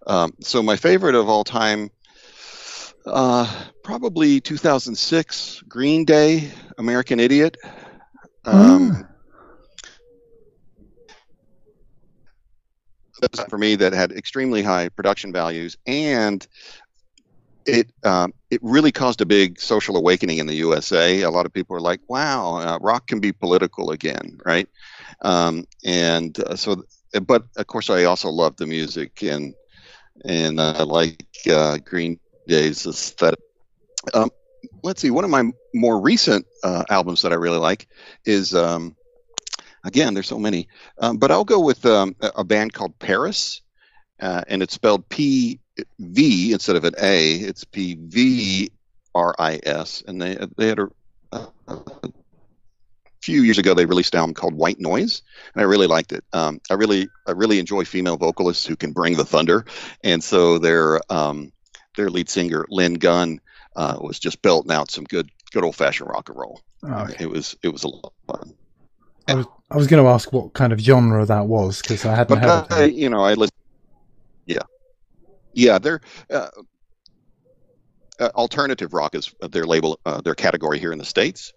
[0.06, 1.90] Um, so my favorite of all time,
[3.06, 7.56] uh, probably 2006, Green Day, American Idiot.
[8.44, 9.06] Um,
[13.20, 16.46] was for me that had extremely high production values and
[17.66, 21.22] it um, it really caused a big social awakening in the USA.
[21.22, 24.68] A lot of people are like, "Wow, uh, rock can be political again," right?
[25.22, 26.84] Um, and uh, so,
[27.22, 29.52] but of course, I also love the music and
[30.24, 31.78] and I like uh,
[32.46, 33.40] Day's aesthetic.
[34.14, 34.30] Um,
[34.82, 37.88] let's see, one of my more recent uh, albums that I really like
[38.24, 38.54] is.
[38.54, 38.96] Um,
[39.84, 40.66] Again, there's so many,
[40.98, 43.60] um, but I'll go with um, a band called Paris,
[44.18, 45.60] uh, and it's spelled P
[46.00, 47.34] V instead of an A.
[47.34, 48.72] It's P V
[49.14, 50.88] R I S, and they they had a,
[51.30, 52.12] a, a
[53.22, 55.22] few years ago they released an album called White Noise,
[55.54, 56.24] and I really liked it.
[56.32, 59.66] Um, I really I really enjoy female vocalists who can bring the thunder,
[60.02, 61.52] and so their um,
[61.96, 63.40] their lead singer Lynn Gunn
[63.74, 66.60] uh, was just belting out some good good old fashioned rock and roll.
[66.82, 67.16] Oh, okay.
[67.20, 68.54] It was it was a lot of fun.
[69.28, 72.14] I was I was going to ask what kind of genre that was because I
[72.14, 72.94] hadn't but heard it.
[72.94, 73.54] you know, I listen.
[74.46, 74.62] Yeah,
[75.54, 76.48] yeah, they're uh,
[78.20, 81.52] uh, alternative rock is their label, uh, their category here in the states.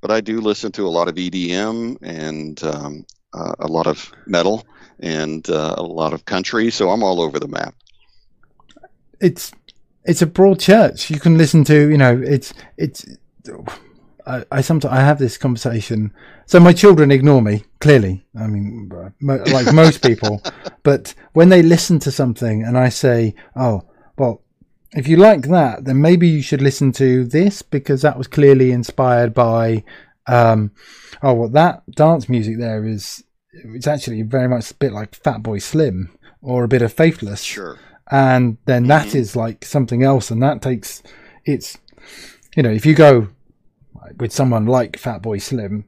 [0.00, 4.12] But I do listen to a lot of EDM and um, uh, a lot of
[4.26, 4.66] metal
[5.00, 7.74] and uh, a lot of country, so I'm all over the map.
[9.20, 9.52] It's
[10.04, 11.10] it's a broad church.
[11.10, 13.06] You can listen to you know it's it's.
[14.26, 16.12] I, I sometimes I have this conversation.
[16.46, 18.24] So my children ignore me clearly.
[18.38, 18.90] I mean,
[19.20, 20.42] like most people.
[20.82, 23.82] but when they listen to something and I say, "Oh,
[24.16, 24.42] well,
[24.92, 28.72] if you like that, then maybe you should listen to this because that was clearly
[28.72, 29.84] inspired by."
[30.26, 30.70] Um,
[31.22, 35.62] oh, well, that dance music there is it's actually very much a bit like Fatboy
[35.62, 37.42] Slim or a bit of Faithless.
[37.42, 37.78] Sure.
[38.10, 39.14] And then that Mhm.
[39.14, 41.02] is like something else, and that takes
[41.44, 41.78] it's
[42.56, 43.28] you know if you go
[44.18, 45.84] with someone like Fatboy Slim,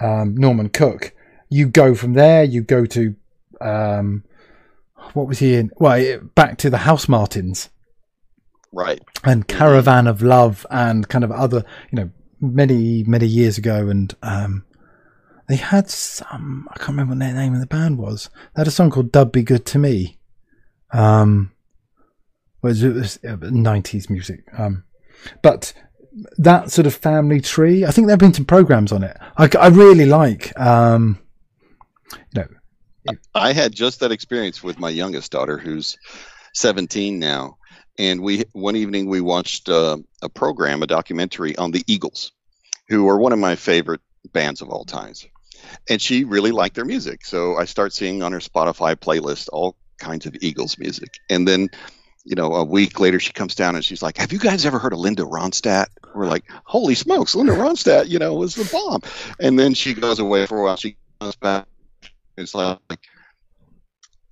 [0.00, 1.12] um, Norman Cook,
[1.48, 2.44] you go from there.
[2.44, 3.14] You go to
[3.60, 4.24] um,
[5.14, 5.70] what was he in?
[5.78, 7.68] Well, back to the Housemartins
[8.72, 9.00] Right.
[9.24, 14.14] and Caravan of Love and kind of other, you know, many many years ago, and
[14.22, 14.64] um,
[15.48, 16.68] they had some.
[16.70, 18.30] I can't remember what their name of the band was.
[18.54, 20.18] They had a song called "Dub Be Good to Me."
[20.92, 21.52] Um,
[22.62, 24.44] was it was nineties music.
[24.56, 24.84] Um,
[25.42, 25.72] but
[26.38, 27.84] that sort of family tree.
[27.84, 29.16] I think there have been some programs on it.
[29.36, 30.58] I, I really like.
[30.58, 31.18] Um,
[32.34, 32.42] you
[33.06, 35.96] know, I had just that experience with my youngest daughter, who's
[36.54, 37.56] 17 now,
[37.98, 42.32] and we one evening we watched uh, a program, a documentary on the Eagles,
[42.88, 44.00] who are one of my favorite
[44.32, 45.26] bands of all times,
[45.88, 47.24] and she really liked their music.
[47.24, 51.68] So I start seeing on her Spotify playlist all kinds of Eagles music, and then.
[52.26, 54.78] You know, a week later, she comes down and she's like, "Have you guys ever
[54.78, 58.08] heard of Linda Ronstadt?" We're like, "Holy smokes, Linda Ronstadt!
[58.08, 59.00] You know, was the bomb."
[59.40, 60.76] And then she goes away for a while.
[60.76, 61.64] She comes back.
[62.36, 62.78] It's like,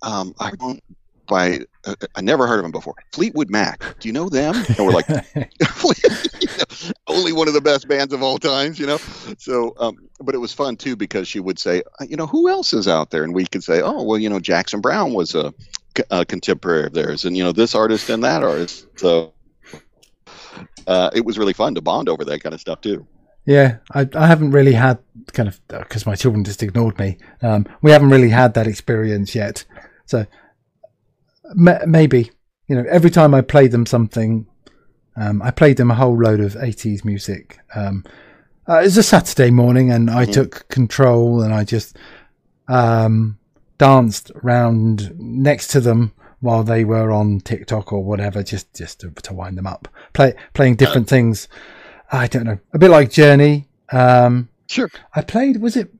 [0.03, 0.83] um, I don't
[1.29, 2.95] by uh, I never heard of them before.
[3.13, 3.97] Fleetwood Mac.
[3.99, 4.53] Do you know them?
[4.55, 5.15] And we're like, you
[5.61, 8.97] know, only one of the best bands of all times, you know.
[9.37, 12.49] So, um, but it was fun too because she would say, uh, you know, who
[12.49, 15.35] else is out there, and we could say, oh, well, you know, Jackson Browne was
[15.35, 15.53] a,
[16.11, 18.87] a contemporary of theirs, and you know, this artist and that artist.
[18.97, 19.33] So.
[20.87, 23.05] Uh, it was really fun to bond over that kind of stuff too.
[23.45, 24.97] Yeah, I, I haven't really had
[25.33, 27.17] kind of because my children just ignored me.
[27.41, 29.65] Um, we haven't really had that experience yet,
[30.05, 30.25] so
[31.55, 32.31] maybe
[32.67, 34.45] you know every time I played them something,
[35.15, 37.59] um, I played them a whole load of '80s music.
[37.75, 38.03] Um,
[38.67, 40.33] uh, it was a Saturday morning, and I Mhm.
[40.33, 41.97] took control, and I just
[42.67, 43.37] um,
[43.77, 49.09] danced around next to them while they were on TikTok or whatever, just just to,
[49.23, 49.87] to wind them up.
[50.13, 51.47] Play playing different things.
[52.11, 53.67] I don't know, a bit like Journey.
[53.91, 54.89] Um, Sure.
[55.15, 55.61] I played.
[55.61, 55.91] Was it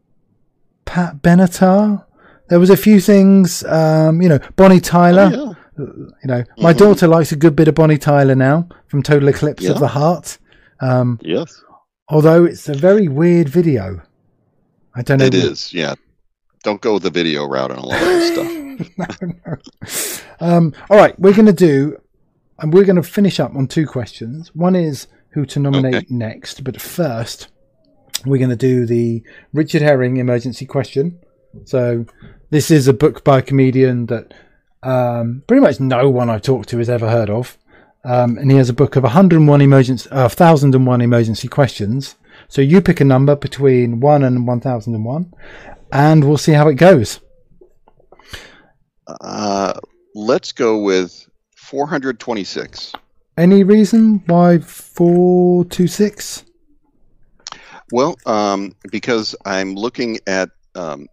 [0.86, 2.06] Pat Benatar?
[2.50, 3.64] There was a few things.
[3.64, 5.32] Um, you know, Bonnie Tyler.
[5.34, 5.86] Oh, yeah.
[5.86, 6.78] You know, my Mhm.
[6.78, 9.72] daughter likes a good bit of Bonnie Tyler now from Total Eclipse Yeah.
[9.72, 10.38] of the Heart.
[10.82, 11.62] Um, Yes.
[12.10, 14.02] although it's a very weird video.
[14.96, 15.26] I don't know.
[15.26, 15.74] It is.
[15.74, 15.96] Yeah.
[16.64, 18.92] Don't go the video route on a lot of this stuff.
[19.22, 19.58] no, no.
[20.42, 21.96] Um, all right, we're going to do,
[22.60, 24.52] and we're going to finish up on two questions.
[24.54, 26.06] One is who to nominate Okay.
[26.10, 27.48] next, but first,
[28.26, 29.24] we're going to do the
[29.54, 31.20] Richard Herring emergency question.
[31.66, 32.06] So,
[32.50, 34.34] this is a book by a comedian that
[34.84, 37.58] um, pretty much no one I've talked to has ever heard of.
[38.06, 42.16] Um, and he has a book of 101 emergency, uh, 1001 emergency questions.
[42.48, 45.34] So you pick a number between 1 and 1001,
[45.92, 47.20] and we'll see how it goes.
[49.08, 49.74] Uh,
[50.16, 52.94] let's go with 426.
[53.38, 56.44] Any reason why four two six?
[57.90, 61.08] Well, um, because I'm looking at um,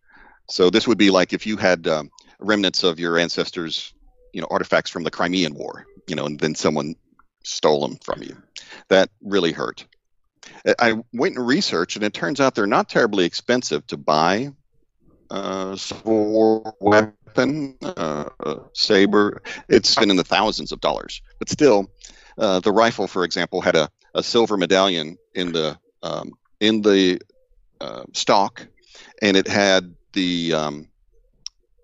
[0.49, 2.11] So this would be like if you had um,
[2.41, 3.95] remnants of your ancestors,
[4.33, 6.97] you know, artifacts from the Crimean War, you know, and then someone
[7.45, 8.37] stole them from you.
[8.89, 9.87] That really hurt.
[10.79, 14.53] I went and researched, and it turns out they're not terribly expensive to buy.
[15.31, 18.29] Uh, Civil War weapon, uh,
[18.75, 21.23] saber, it's been in the thousands of dollars.
[21.39, 21.91] But still,
[22.39, 27.21] uh, the rifle, for example, had a, a silver medallion in the um, in the
[27.81, 28.67] uh, stock,
[29.21, 30.89] and it had the um,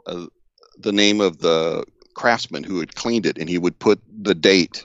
[0.07, 0.27] uh,
[0.79, 1.85] the name of the
[2.15, 4.85] craftsman who had cleaned it, and he would put the date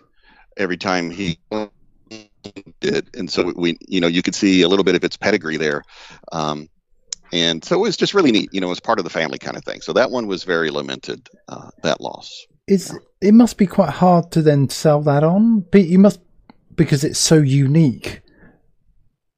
[0.58, 1.38] every time he
[2.80, 5.58] did, and so we, you know, you could see a little bit of its pedigree
[5.58, 5.84] there,
[6.32, 6.70] um,
[7.32, 8.50] and so it was just really neat.
[8.52, 9.82] You know, it was part of the family kind of thing.
[9.82, 11.30] So that one was very lamented.
[11.48, 12.46] Uh, that loss.
[12.68, 16.20] Is it must be quite hard to then sell that on, but you must
[16.76, 18.22] because it's so unique,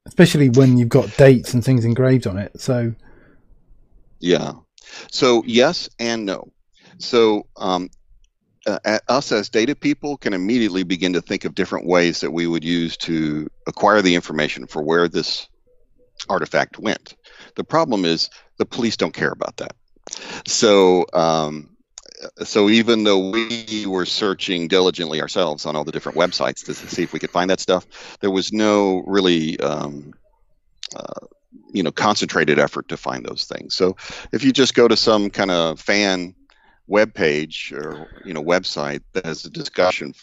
[0.06, 2.60] especially when you've got dates and things engraved on it.
[2.60, 2.94] So,
[4.20, 4.54] yeah.
[5.12, 6.52] So yes and no.
[6.98, 7.90] So um,
[8.66, 12.48] uh, us as data people can immediately begin to think of different ways that we
[12.48, 15.48] would use to acquire the information for where this
[16.30, 17.16] artifact went.
[17.56, 19.74] The problem is the police don't care about that.
[20.48, 21.70] So, um,
[22.44, 27.04] so even though we were searching diligently ourselves on all the different websites to see
[27.04, 27.86] if we could find that stuff,
[28.22, 30.14] there was no really, um,
[30.96, 31.26] uh,
[31.72, 33.76] you know, concentrated effort to find those things.
[33.76, 33.98] So,
[34.32, 36.34] if you just go to some kind of fan
[36.88, 40.14] web page or you know website that has a discussion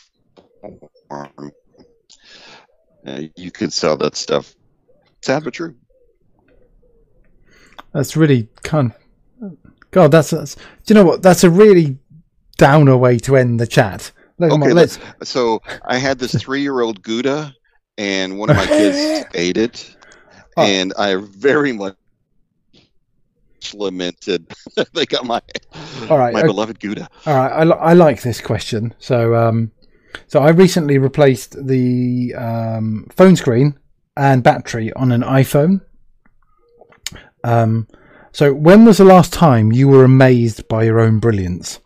[1.08, 1.52] forum,
[3.06, 4.54] uh, you could sell that stuff.
[5.22, 5.74] Sad but true.
[7.92, 8.92] That's really kind.
[9.90, 10.54] God, that's, that's.
[10.54, 11.22] Do you know what?
[11.22, 11.98] That's a really
[12.56, 14.10] downer way to end the chat.
[14.38, 14.98] Look, okay, let's.
[15.22, 17.54] So I had this three-year-old Gouda,
[17.98, 19.94] and one of my kids ate it,
[20.56, 20.62] oh.
[20.62, 21.96] and I very much
[23.74, 24.46] lamented.
[24.94, 25.40] they got my
[26.08, 26.46] all right, my okay.
[26.46, 27.08] beloved Gouda.
[27.26, 28.94] All right, I, I like this question.
[28.98, 29.70] So, um,
[30.26, 33.78] so I recently replaced the um, phone screen
[34.16, 35.80] and battery on an iPhone.
[37.44, 37.88] Um,
[38.32, 41.80] so when was the last time you were amazed by your own brilliance?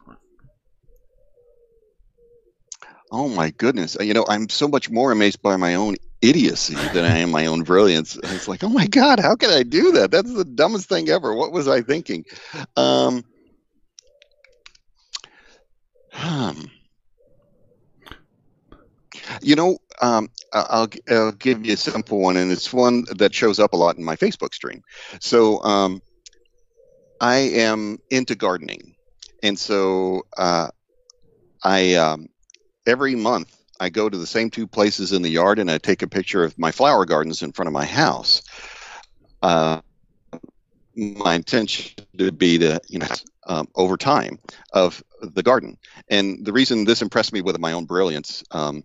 [3.13, 3.97] Oh my goodness!
[4.01, 5.97] You know, I'm so much more amazed by my own
[6.29, 8.17] idiocy than I am my own brilliance.
[8.17, 10.11] It's like, oh my god, how could I do that?
[10.11, 11.35] That's the dumbest thing ever.
[11.35, 12.25] What was I thinking?
[12.77, 13.25] Um,
[16.13, 16.63] hmm.
[19.43, 23.59] You know, um, I'll, I'll, give you a simple one, and it's one that shows
[23.59, 24.83] up a lot in my Facebook stream.
[25.21, 26.01] So, um,
[27.21, 28.95] I am into gardening,
[29.43, 30.69] and so uh,
[31.63, 32.29] I um,
[32.87, 36.03] every month I go to the same two places in the yard and I take
[36.03, 38.43] a picture of my flower gardens in front of my house.
[39.43, 39.81] Uh,
[40.97, 43.07] my intention would be to, you know,
[43.47, 44.39] um, over time
[44.73, 45.77] of the garden.
[46.09, 48.83] And the reason this impressed me with my own brilliance, um,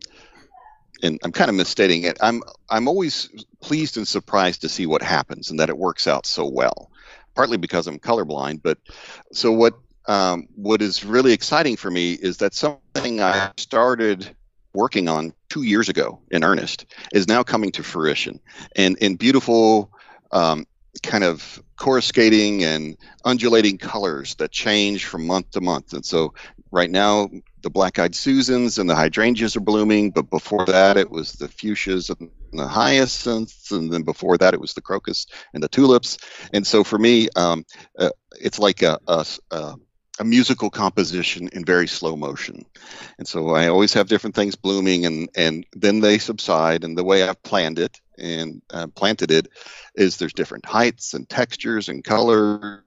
[1.03, 2.17] and I'm kind of misstating it.
[2.21, 3.29] I'm I'm always
[3.61, 6.91] pleased and surprised to see what happens and that it works out so well.
[7.33, 8.77] Partly because I'm colorblind, but
[9.31, 9.73] so what
[10.07, 14.35] um, what is really exciting for me is that something I started
[14.73, 18.39] working on two years ago in earnest is now coming to fruition.
[18.75, 19.91] And in beautiful
[20.31, 20.65] um,
[21.03, 25.93] kind of coruscating and undulating colors that change from month to month.
[25.93, 26.33] And so
[26.71, 27.29] right now
[27.61, 32.09] the black-eyed susans and the hydrangeas are blooming but before that it was the fuchsias
[32.09, 36.17] and the hyacinths and then before that it was the crocus and the tulips.
[36.53, 37.65] And so for me um,
[37.97, 39.75] uh, it's like a, a, a
[40.21, 42.63] a musical composition in very slow motion.
[43.17, 46.83] And so I always have different things blooming and, and then they subside.
[46.83, 49.47] And the way I've planned it and uh, planted it
[49.95, 52.83] is there's different heights and textures and colors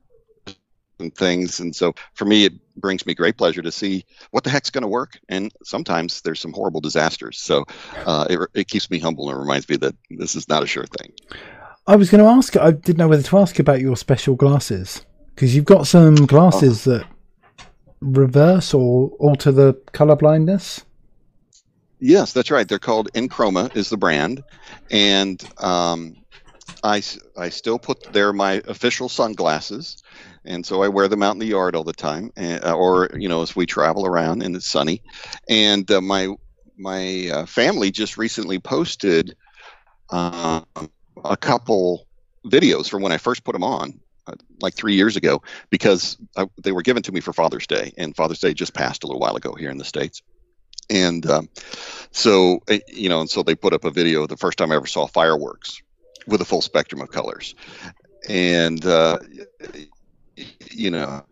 [1.01, 1.59] and things.
[1.59, 4.82] And so for me, it brings me great pleasure to see what the heck's going
[4.82, 5.19] to work.
[5.28, 7.40] And sometimes there's some horrible disasters.
[7.40, 7.65] So
[8.06, 10.86] uh, it, it keeps me humble and reminds me that this is not a sure
[10.86, 11.12] thing.
[11.89, 15.05] I was going to ask, I didn't know whether to ask about your special glasses
[15.35, 16.93] because you've got some glasses oh.
[16.93, 17.06] that
[18.05, 20.85] reverse or alter the color blindness?
[22.01, 22.68] Yes, that's right.
[22.68, 24.43] They're called EnChroma is the brand,
[24.90, 26.16] and um,
[26.82, 27.02] I
[27.36, 30.02] I still put they're my official sunglasses,
[30.44, 33.28] and so I wear them out in the yard all the time, uh, or you
[33.28, 35.01] know as we travel around and it's sunny,
[35.48, 36.28] and uh, my
[36.76, 39.35] my uh, family just recently posted
[40.10, 40.60] uh,
[41.24, 42.06] a couple
[42.47, 43.98] videos from when I first put them on,
[44.65, 48.16] like three years ago, because I, they were given to me for Father's Day, and
[48.16, 50.23] Father's Day just passed a little while ago here in the states.
[50.91, 51.49] And um,
[52.11, 54.77] so, uh, you know, and so they put up a video the first time I
[54.77, 55.81] ever saw fireworks
[56.27, 57.55] with a full spectrum of colors.
[58.28, 59.19] And, uh,
[60.70, 61.24] you know,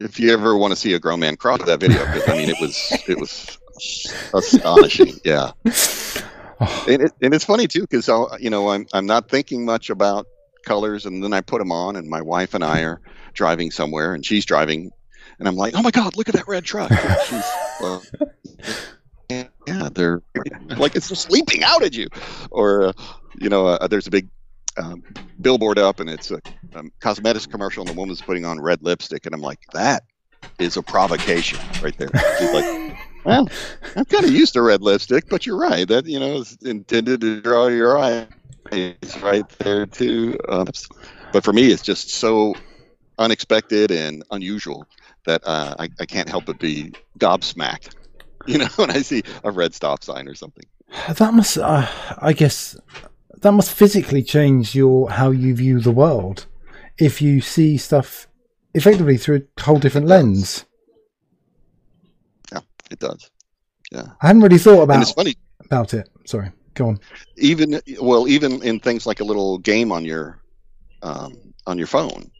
[0.00, 2.48] if you ever want to see a grown man cry that video, because I mean,
[2.48, 3.58] it was, it was
[4.34, 5.14] astonishing.
[5.24, 5.52] Yeah.
[6.86, 10.26] And, it, and it's funny too, because you know, I'm, I'm not thinking much about
[10.64, 13.00] colors and then I put them on and my wife and I are
[13.34, 14.90] driving somewhere and she's driving
[15.38, 16.90] and I'm like, oh my God, look at that red truck.
[17.80, 18.00] Well,
[19.28, 20.22] yeah, they're
[20.76, 22.06] like it's just leaping out at you,
[22.52, 22.92] or uh,
[23.40, 24.28] you know, uh, there's a big
[24.76, 25.02] um,
[25.40, 26.40] billboard up and it's a
[26.74, 30.04] um, cosmetics commercial and the woman's putting on red lipstick and I'm like, that
[30.58, 32.08] is a provocation right there.
[32.38, 33.48] She's like, well,
[33.96, 35.86] I'm kind of used to red lipstick, but you're right.
[35.88, 38.26] That you know is intended to draw your eye.
[38.72, 40.38] It's right there too.
[40.48, 40.64] Uh,
[41.32, 42.54] but for me, it's just so
[43.18, 44.86] unexpected and unusual
[45.26, 47.94] that uh, I, I can't help but be gobsmacked
[48.46, 50.64] you know, when I see a red stop sign or something.
[51.08, 51.86] That must, uh,
[52.18, 52.76] I guess,
[53.40, 56.46] that must physically change your how you view the world.
[56.98, 58.26] If you see stuff
[58.74, 60.64] effectively through a whole different lens.
[62.52, 63.30] Yeah, it does.
[63.90, 64.94] Yeah, I hadn't really thought about.
[64.94, 66.08] And it's funny about it.
[66.26, 67.00] Sorry, go on.
[67.36, 70.42] Even well, even in things like a little game on your
[71.02, 72.30] um, on your phone,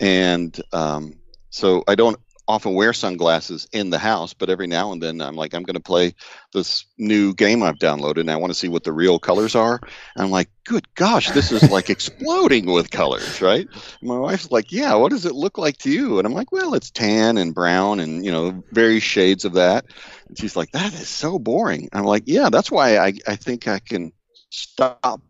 [0.00, 1.18] and um,
[1.50, 2.18] so I don't
[2.48, 5.74] often wear sunglasses in the house, but every now and then I'm like, I'm going
[5.74, 6.14] to play
[6.52, 9.80] this new game I've downloaded and I want to see what the real colors are.
[10.14, 13.66] And I'm like, good gosh, this is like exploding with colors, right?
[14.00, 16.18] And my wife's like, yeah, what does it look like to you?
[16.18, 19.86] And I'm like, well, it's tan and brown and, you know, various shades of that.
[20.28, 21.88] And she's like, that is so boring.
[21.92, 24.12] I'm like, yeah, that's why I, I think I can
[24.50, 25.20] stop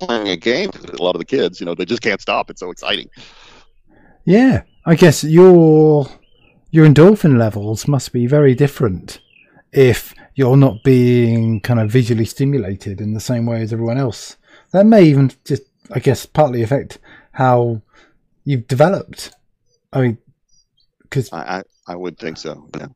[0.00, 0.70] playing a game.
[0.98, 2.50] A lot of the kids, you know, they just can't stop.
[2.50, 3.08] It's so exciting.
[4.24, 6.06] Yeah, I guess your
[6.70, 9.20] your endorphin levels must be very different
[9.72, 14.36] if you're not being kind of visually stimulated in the same way as everyone else.
[14.72, 16.98] That may even just, I guess, partly affect
[17.32, 17.82] how
[18.44, 19.32] you've developed.
[19.92, 20.18] I mean,
[21.02, 22.68] because I, I, I would think so.
[22.76, 22.88] Yeah.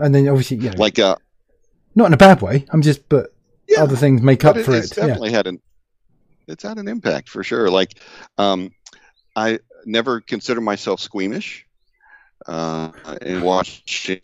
[0.00, 1.16] And then obviously, yeah, like uh,
[1.94, 2.66] not in a bad way.
[2.70, 3.34] I'm just, but
[3.68, 4.96] yeah, other things make up it, for it's it.
[4.96, 5.36] Definitely yeah.
[5.36, 5.60] had an
[6.48, 7.70] it's had an impact for sure.
[7.70, 7.98] Like,
[8.38, 8.72] um,
[9.34, 11.66] I never consider myself squeamish
[12.46, 12.92] uh,
[13.22, 14.20] in watching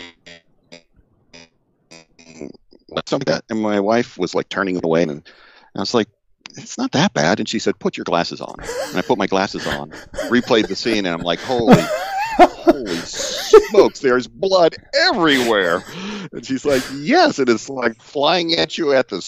[3.07, 3.44] something like that.
[3.51, 5.28] And my wife was like turning away, and
[5.74, 6.09] I was like,
[6.57, 9.27] "It's not that bad." And she said, "Put your glasses on." And I put my
[9.27, 9.90] glasses on,
[10.28, 11.82] replayed the scene, and I'm like, "Holy,
[12.62, 14.01] holy smokes!
[14.01, 15.82] There's blood everywhere!"
[16.32, 19.20] And she's like, "Yes, it is like flying at you at the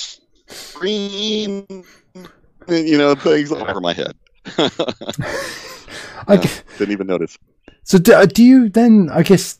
[0.47, 1.67] screen."
[2.69, 4.15] You know, things over my head.
[6.27, 7.37] I yeah, didn't even notice.
[7.83, 9.11] So do, uh, do, you then?
[9.13, 9.59] I guess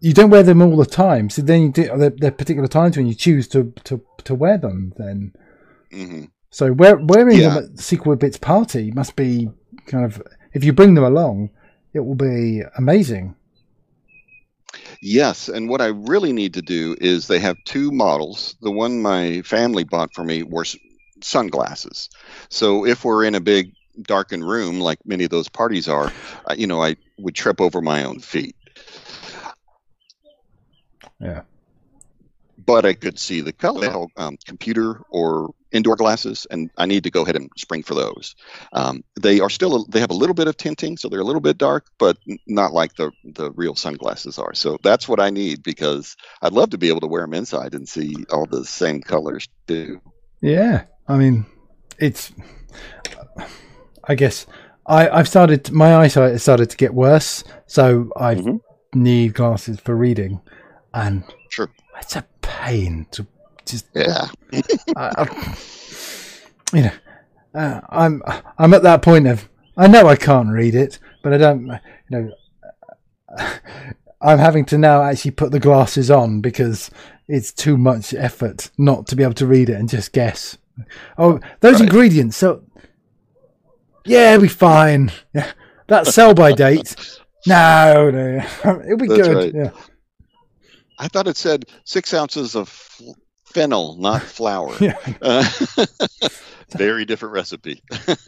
[0.00, 1.30] you don't wear them all the time.
[1.30, 1.90] So then you do.
[1.90, 4.92] Are there, there particular times when you choose to to to wear them?
[4.96, 5.32] Then.
[5.92, 6.24] Mm-hmm.
[6.50, 7.48] So wear, wearing yeah.
[7.50, 9.50] them at the SQLBits party must be
[9.86, 10.22] kind of
[10.52, 11.50] if you bring them along,
[11.96, 13.34] it will be amazing.
[15.00, 18.56] Yes, and what I really need to do is they have two models.
[18.60, 20.66] The one my family bought for me were
[21.22, 22.08] sunglasses.
[22.50, 26.12] So if we're in a big darkened room, like many of those parties are,
[26.56, 28.54] you know, I would trip over my own feet.
[31.20, 31.42] Yeah.
[32.66, 37.10] But I could see the color, um, computer or indoor glasses, and I need to
[37.10, 38.34] go ahead and spring for those.
[38.72, 41.40] Um, they are still, they have a little bit of tinting, so they're a little
[41.40, 44.54] bit dark, but not like the, the real sunglasses are.
[44.54, 47.74] So that's what I need because I'd love to be able to wear them inside
[47.74, 50.00] and see all the same colors too.
[50.40, 50.84] Yeah.
[51.08, 51.46] I mean,
[51.98, 52.32] it's
[54.04, 54.46] I guess
[54.86, 58.56] I, I've started my eyesight has started to get worse, so I mm-hmm.
[59.00, 60.40] need glasses for reading,
[60.94, 61.70] and sure.
[62.00, 63.26] it's a pain to
[63.64, 64.28] just yeah.
[64.96, 65.56] I, I,
[66.72, 66.92] you know,
[67.54, 68.22] uh, I'm
[68.58, 71.66] I'm at that point of I know I can't read it, but I don't.
[71.66, 72.30] You know,
[74.20, 76.90] I'm having to now actually put the glasses on because
[77.28, 80.56] it's too much effort not to be able to read it and just guess.
[81.18, 81.82] Oh, those right.
[81.82, 82.36] ingredients.
[82.36, 82.62] So
[84.04, 85.12] yeah, it'll be fine.
[85.34, 85.52] Yeah,
[85.88, 86.94] that sell by date.
[87.48, 88.38] No, no,
[88.84, 89.36] it'll be That's good.
[89.36, 89.54] Right.
[89.54, 89.70] Yeah.
[90.98, 92.68] I thought it said six ounces of
[93.44, 94.74] fennel, not flour.
[94.80, 94.96] yeah.
[95.22, 95.44] Uh,
[96.76, 97.82] very different recipe.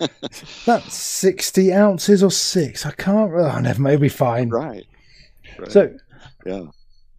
[0.66, 2.86] That's sixty ounces or six.
[2.86, 3.32] I can't.
[3.32, 3.80] Oh, never.
[3.80, 4.48] Mind, it'll be fine.
[4.50, 4.86] Right.
[5.58, 5.72] right.
[5.72, 5.94] So,
[6.46, 6.64] yeah.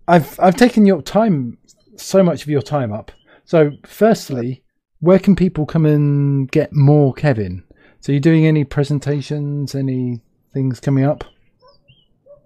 [0.08, 1.58] I've I've taken your time,
[1.98, 3.12] so much of your time up.
[3.46, 4.64] So, firstly,
[5.00, 7.64] where can people come and get more Kevin?
[8.00, 10.22] So, you're doing any presentations, any
[10.54, 11.24] things coming up?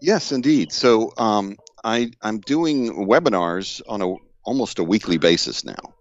[0.01, 0.71] Yes, indeed.
[0.73, 5.93] So, um, I I'm doing webinars on a almost a weekly basis now.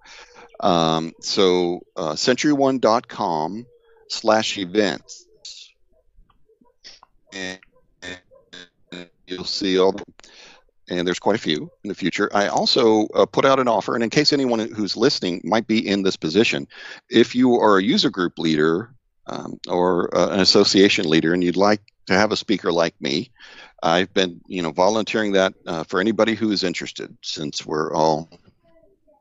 [0.61, 3.67] Um, so, uh, sentryone.com
[4.09, 5.27] slash events.
[7.33, 7.59] And,
[9.27, 9.95] you'll see all
[10.89, 12.29] and there's quite a few in the future.
[12.35, 15.87] I also uh, put out an offer, and in case anyone who's listening might be
[15.87, 16.69] in this position,
[17.09, 18.93] if you are a user group leader
[19.27, 23.31] um, or uh, an association leader and you'd like to have a speaker like me,
[23.83, 28.29] I've been, you know, volunteering that uh, for anybody who is interested, since we're all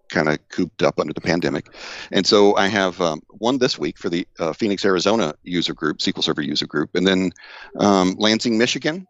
[0.09, 1.73] kind of cooped up under the pandemic.
[2.11, 5.97] And so I have um, one this week for the uh, Phoenix, Arizona user group,
[5.97, 7.31] SQL Server user group, and then
[7.79, 9.07] um, Lansing, Michigan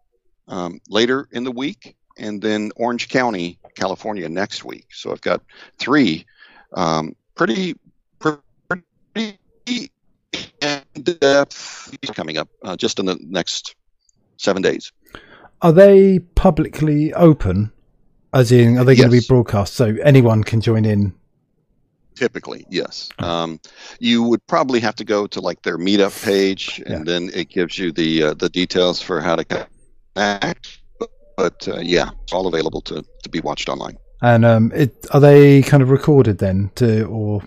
[0.47, 4.85] um, later in the week, and then Orange County, California next week.
[4.91, 5.41] So I've got
[5.79, 6.25] three
[6.73, 7.75] um, pretty
[8.19, 9.37] pretty
[10.61, 13.75] in-depth coming up uh, just in the next
[14.37, 14.91] seven days.
[15.61, 17.71] Are they publicly open?
[18.33, 21.13] As in, are they going to be broadcast so anyone can join in?
[22.15, 23.09] Typically, yes.
[23.19, 23.59] Um,
[23.99, 27.13] you would probably have to go to like their meetup page, and yeah.
[27.13, 29.43] then it gives you the uh, the details for how to
[30.13, 30.81] connect
[31.41, 33.97] but uh, yeah, it's all available to, to be watched online.
[34.21, 37.41] And um, it, are they kind of recorded then, to or?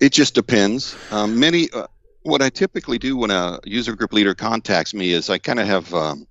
[0.00, 0.96] It just depends.
[1.12, 1.70] Um, many.
[1.70, 1.86] Uh,
[2.22, 5.66] what I typically do when a user group leader contacts me is I kind of
[5.66, 6.26] have, um,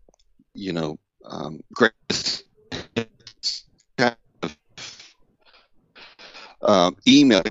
[0.53, 1.93] you know, um, great
[6.61, 7.43] uh, email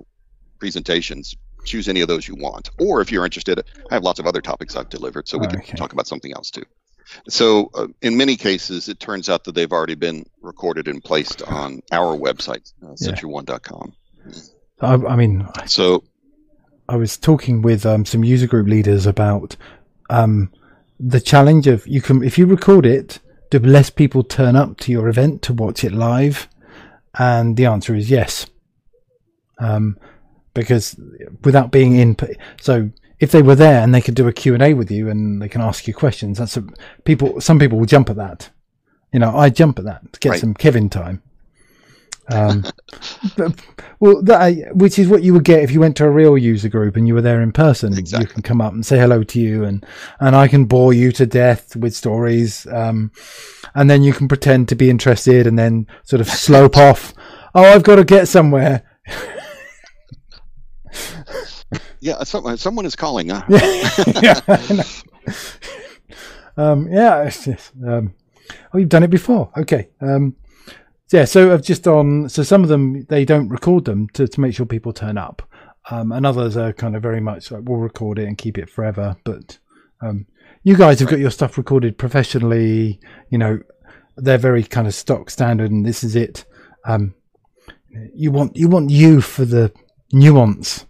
[0.59, 1.37] presentations.
[1.65, 4.41] Choose any of those you want, or if you're interested, I have lots of other
[4.41, 5.63] topics I've delivered, so we okay.
[5.63, 6.65] can talk about something else too.
[7.29, 11.43] So, uh, in many cases, it turns out that they've already been recorded and placed
[11.43, 13.93] on our website, uh, sentryone.com.
[14.81, 16.03] I, I mean, so
[16.89, 19.57] I was talking with um, some user group leaders about
[20.11, 20.51] um,
[21.05, 23.19] the challenge of you can if you record it,
[23.51, 26.49] do less people turn up to your event to watch it live?
[27.19, 28.47] And the answer is yes.
[29.59, 29.99] Um,
[30.55, 30.99] because
[31.45, 32.17] without being in,
[32.61, 35.49] so if they were there and they could do a Q&A with you and they
[35.49, 36.65] can ask you questions, that's a,
[37.05, 38.51] people, some people will jump at that.
[39.13, 40.41] You know, I jump at that to get right.
[40.41, 41.23] some Kevin time.
[42.31, 42.65] Um,
[43.37, 43.61] but,
[44.01, 46.69] well, that, which is what you would get if you went to a real user
[46.69, 47.97] group and you were there in person.
[47.97, 48.27] Exactly.
[48.27, 49.85] You can come up and say hello to you, and
[50.21, 53.11] and I can bore you to death with stories, um,
[53.75, 57.13] and then you can pretend to be interested, and then sort of slope off.
[57.55, 58.83] Oh, I've got to get somewhere.
[62.01, 63.29] Yeah, someone, someone is calling.
[63.29, 63.45] Huh?
[64.21, 64.41] yeah,
[66.57, 67.31] um, yeah.
[67.31, 68.15] Just, um,
[68.75, 69.53] oh, you've done it before.
[69.57, 69.89] Okay.
[70.01, 70.35] Um,
[71.13, 71.25] yeah.
[71.25, 72.29] So I've just on.
[72.29, 75.43] So some of them they don't record them to, to make sure people turn up,
[75.91, 78.71] um, and others are kind of very much like we'll record it and keep it
[78.71, 79.17] forever.
[79.25, 79.59] But
[80.01, 80.27] um,
[80.63, 83.01] you guys have got your stuff recorded professionally.
[83.31, 83.61] You know,
[84.17, 86.45] they're very kind of stock standard, and this is it.
[86.85, 87.15] Um,
[88.15, 89.73] you want you want you for the
[90.13, 90.87] nuance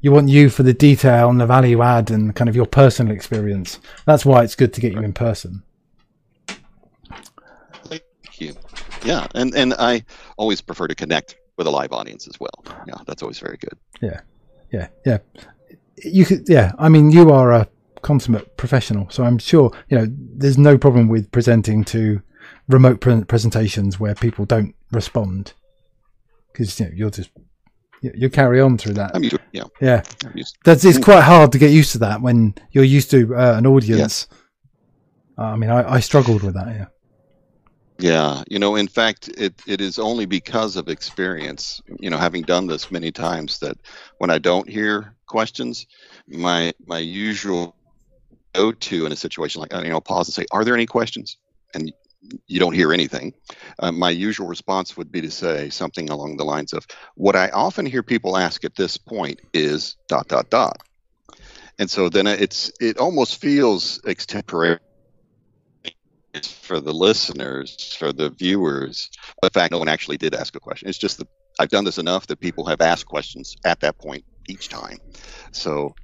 [0.00, 3.14] you want you for the detail and the value add and kind of your personal
[3.14, 3.78] experience.
[4.06, 5.62] That's why it's good to get you in person.
[7.84, 8.02] Thank
[8.38, 8.54] you.
[9.04, 10.04] Yeah, and and I
[10.36, 12.64] always prefer to connect with a live audience as well.
[12.86, 13.78] Yeah, that's always very good.
[14.00, 14.20] Yeah,
[14.72, 15.18] yeah, yeah.
[16.04, 16.72] You could, yeah.
[16.78, 17.68] I mean, you are a
[18.02, 22.22] consummate professional, so I'm sure you know there's no problem with presenting to
[22.68, 25.52] remote pre- presentations where people don't respond
[26.52, 27.30] because you know you're just
[28.02, 29.10] you carry on through that.
[29.14, 29.64] I'm used to, yeah.
[29.80, 30.02] Yeah.
[30.64, 33.66] That's it's quite hard to get used to that when you're used to uh, an
[33.66, 33.98] audience.
[33.98, 34.28] Yes.
[35.36, 36.68] Uh, I mean, I, I struggled with that.
[36.68, 36.86] Yeah.
[38.00, 42.42] Yeah, you know, in fact, it, it is only because of experience, you know, having
[42.42, 43.76] done this many times that
[44.16, 45.86] when I don't hear questions,
[46.26, 47.76] my my usual
[48.54, 51.36] go to in a situation like you know, pause and say, "Are there any questions?"
[51.74, 51.92] And
[52.46, 53.34] you don't hear anything,
[53.78, 56.86] uh, my usual response would be to say something along the lines of,
[57.16, 60.78] "What I often hear people ask at this point is dot dot dot,"
[61.78, 64.78] and so then it's it almost feels extemporary
[66.44, 69.10] for the listeners, for the viewers.
[69.42, 70.88] The fact no one actually did ask a question.
[70.88, 71.28] It's just that
[71.58, 74.98] I've done this enough that people have asked questions at that point each time.
[75.52, 75.94] So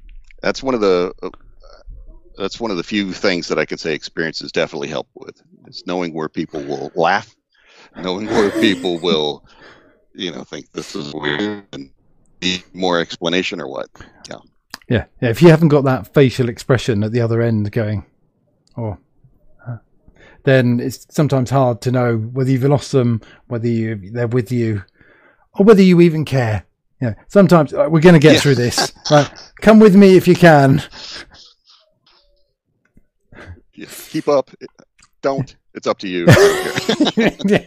[0.42, 1.30] that's one of the uh,
[2.36, 5.40] that's one of the few things that I can say experiences definitely help with.
[5.66, 7.34] Is knowing where people will laugh,
[7.96, 9.44] knowing where people will,
[10.14, 11.90] you know, think this is weird and
[12.42, 13.88] need more explanation or what.
[14.28, 14.36] Yeah.
[14.88, 15.04] Yeah.
[15.20, 15.30] Yeah.
[15.30, 18.04] If you haven't got that facial expression at the other end going,
[18.76, 18.98] oh,
[20.46, 24.82] then it's sometimes hard to know whether you've lost them, whether you, they're with you,
[25.58, 26.64] or whether you even care.
[27.00, 28.40] You know, sometimes uh, we're going to get Yeah.
[28.40, 28.92] through this.
[29.10, 29.30] Right?
[29.60, 30.82] Come with me if you can.
[34.10, 34.50] Keep up.
[35.20, 35.56] Don't.
[35.74, 36.24] It's up to you.
[37.44, 37.66] yeah.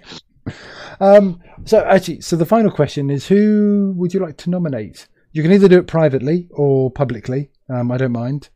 [1.00, 5.08] Um, so actually, so the final question is: Who would you like to nominate?
[5.32, 7.52] You can either do it privately or publicly.
[7.70, 8.50] Um, I don't mind.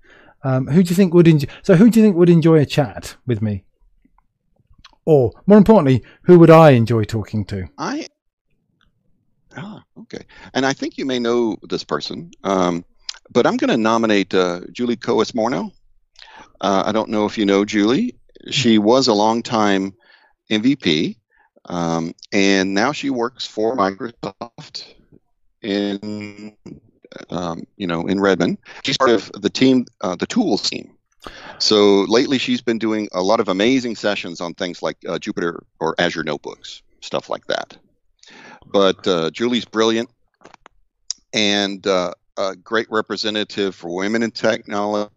[0.43, 1.47] Um, who do you think would enjoy?
[1.61, 3.63] So who do you think would enjoy a chat with me?
[5.05, 7.67] Or more importantly, who would I enjoy talking to?
[7.77, 8.07] I.
[9.55, 10.25] Ah, okay.
[10.53, 12.85] And I think you may know this person, um,
[13.31, 15.71] but I'm going to nominate uh, Julie Koesmarno.
[16.61, 18.15] Uh, I don't know if you know Julie.
[18.49, 19.93] She was a longtime
[20.49, 21.17] MVP,
[21.65, 24.85] um, and now she works for Microsoft
[25.61, 26.55] in,
[27.29, 28.57] um, you know, in Redmond.
[28.83, 30.92] She's part of the team, uh, the Tools team.
[31.59, 35.59] So lately, she's been doing a lot of amazing sessions on things like uh, Jupyter
[35.79, 37.77] or Azure notebooks, stuff like that.
[38.65, 40.09] But uh, Julie's brilliant
[41.33, 45.09] and uh, a great representative for women in technology.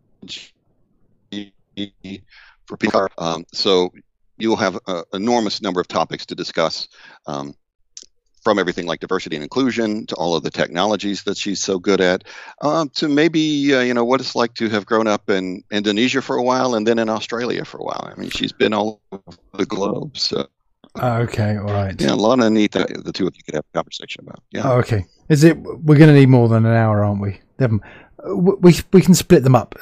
[2.66, 3.92] For people, um, so
[4.38, 6.88] you'll have an enormous number of topics to discuss,
[7.26, 7.54] um,
[8.46, 12.00] from everything like diversity and inclusion to all of the technologies that she's so good
[12.00, 12.22] at,
[12.62, 16.22] um, to maybe uh, you know what it's like to have grown up in Indonesia
[16.22, 18.08] for a while and then in Australia for a while.
[18.08, 20.46] I mean, she's been all over the globe, so
[20.96, 22.00] Okay, all right.
[22.00, 24.40] yeah, a lot of neat that the two of you could have a conversation about.
[24.52, 24.70] Yeah.
[24.70, 25.04] Oh, okay.
[25.28, 25.58] Is it?
[25.58, 27.40] We're going to need more than an hour, aren't we?
[28.28, 29.74] We we can split them up.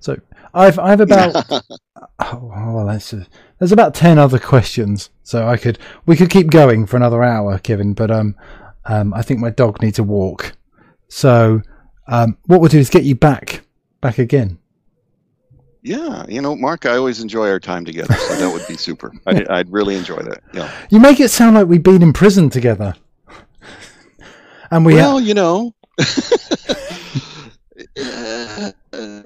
[0.00, 0.16] So
[0.56, 1.34] I've I've about
[2.18, 3.26] oh, well, that's a,
[3.58, 5.10] there's about ten other questions.
[5.22, 7.92] So I could we could keep going for another hour, Kevin.
[7.92, 8.34] But um
[8.86, 10.52] um I think my dog needs a walk.
[11.08, 11.60] So
[12.08, 13.66] um what we'll do is get you back
[14.00, 14.58] back again.
[15.82, 19.12] Yeah, you know, Mark, I always enjoy our time together, so that would be super.
[19.24, 20.42] I'd, I'd really enjoy that.
[20.52, 20.68] Yeah.
[20.90, 22.96] You make it sound like we've been in prison together.
[24.72, 25.72] And we well, you know,
[27.96, 29.22] uh, uh,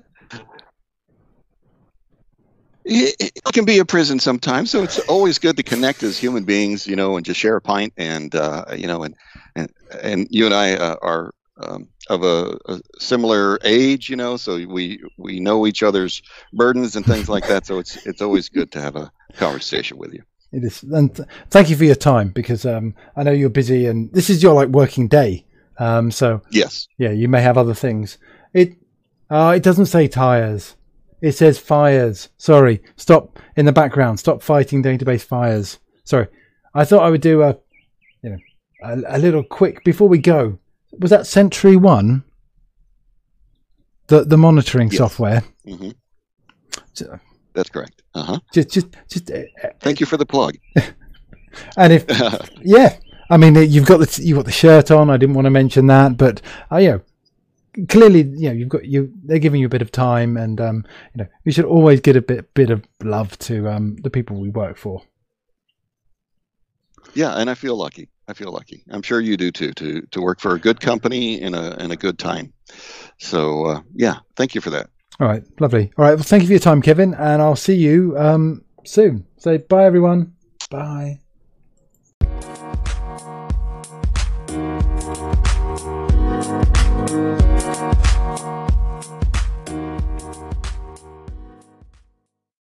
[2.91, 6.45] it, it can be a prison sometimes, so it's always good to connect as human
[6.45, 9.15] beings, you know, and just share a pint, and uh, you know, and
[9.55, 9.71] and
[10.03, 14.57] and you and I uh, are um, of a, a similar age, you know, so
[14.67, 16.23] we we know each other's
[16.53, 17.67] burdens and things like that.
[17.67, 20.23] So it's it's always good to have a conversation with you.
[20.53, 23.87] It is, and th- thank you for your time because um, I know you're busy,
[23.87, 25.45] and this is your like working day.
[25.79, 26.89] Um, so Yes.
[26.99, 28.19] yeah, you may have other things.
[28.53, 28.75] It
[29.31, 30.75] uh, it doesn't say tires.
[31.23, 32.29] It says fires.
[32.39, 34.19] Sorry, stop in the background.
[34.19, 35.79] Stop fighting database fires.
[36.05, 36.27] Sorry,
[36.75, 37.57] I thought I would do a
[38.23, 38.39] you know
[38.83, 40.59] a, a little quick before we go.
[40.99, 42.25] Was that SentryOne?
[44.09, 44.99] The the monitoring Yes.
[44.99, 45.43] software.
[45.65, 45.91] hmm
[46.95, 47.19] So-
[47.55, 48.03] That's correct.
[48.15, 48.39] Uh huh.
[48.53, 49.43] Just just just uh,
[49.81, 50.55] Thank you for the plug.
[51.77, 52.05] and if
[52.63, 52.97] Yeah,
[53.31, 55.11] I mean you've got the you've got the shirt on.
[55.11, 56.41] I didn't want to mention that, but
[56.73, 57.01] uh, you know,
[57.89, 59.13] clearly you know you've got you.
[59.25, 60.85] They're giving you a bit of time, and um,
[61.15, 64.41] you know we should always get a bit bit of love to um the people
[64.41, 65.03] we work for.
[67.15, 68.09] Yeah, and I feel lucky.
[68.29, 68.85] I feel lucky.
[68.91, 69.73] I'm sure you do too.
[69.73, 72.53] To to work for a good company in a in a good time.
[73.19, 74.91] So uh, yeah, thank you for that.
[75.19, 75.93] All right, lovely.
[75.99, 79.27] All right, well, thank you for your time, Kevin, and I'll see you um soon.
[79.39, 80.35] Say bye, everyone.
[80.71, 81.21] Bye.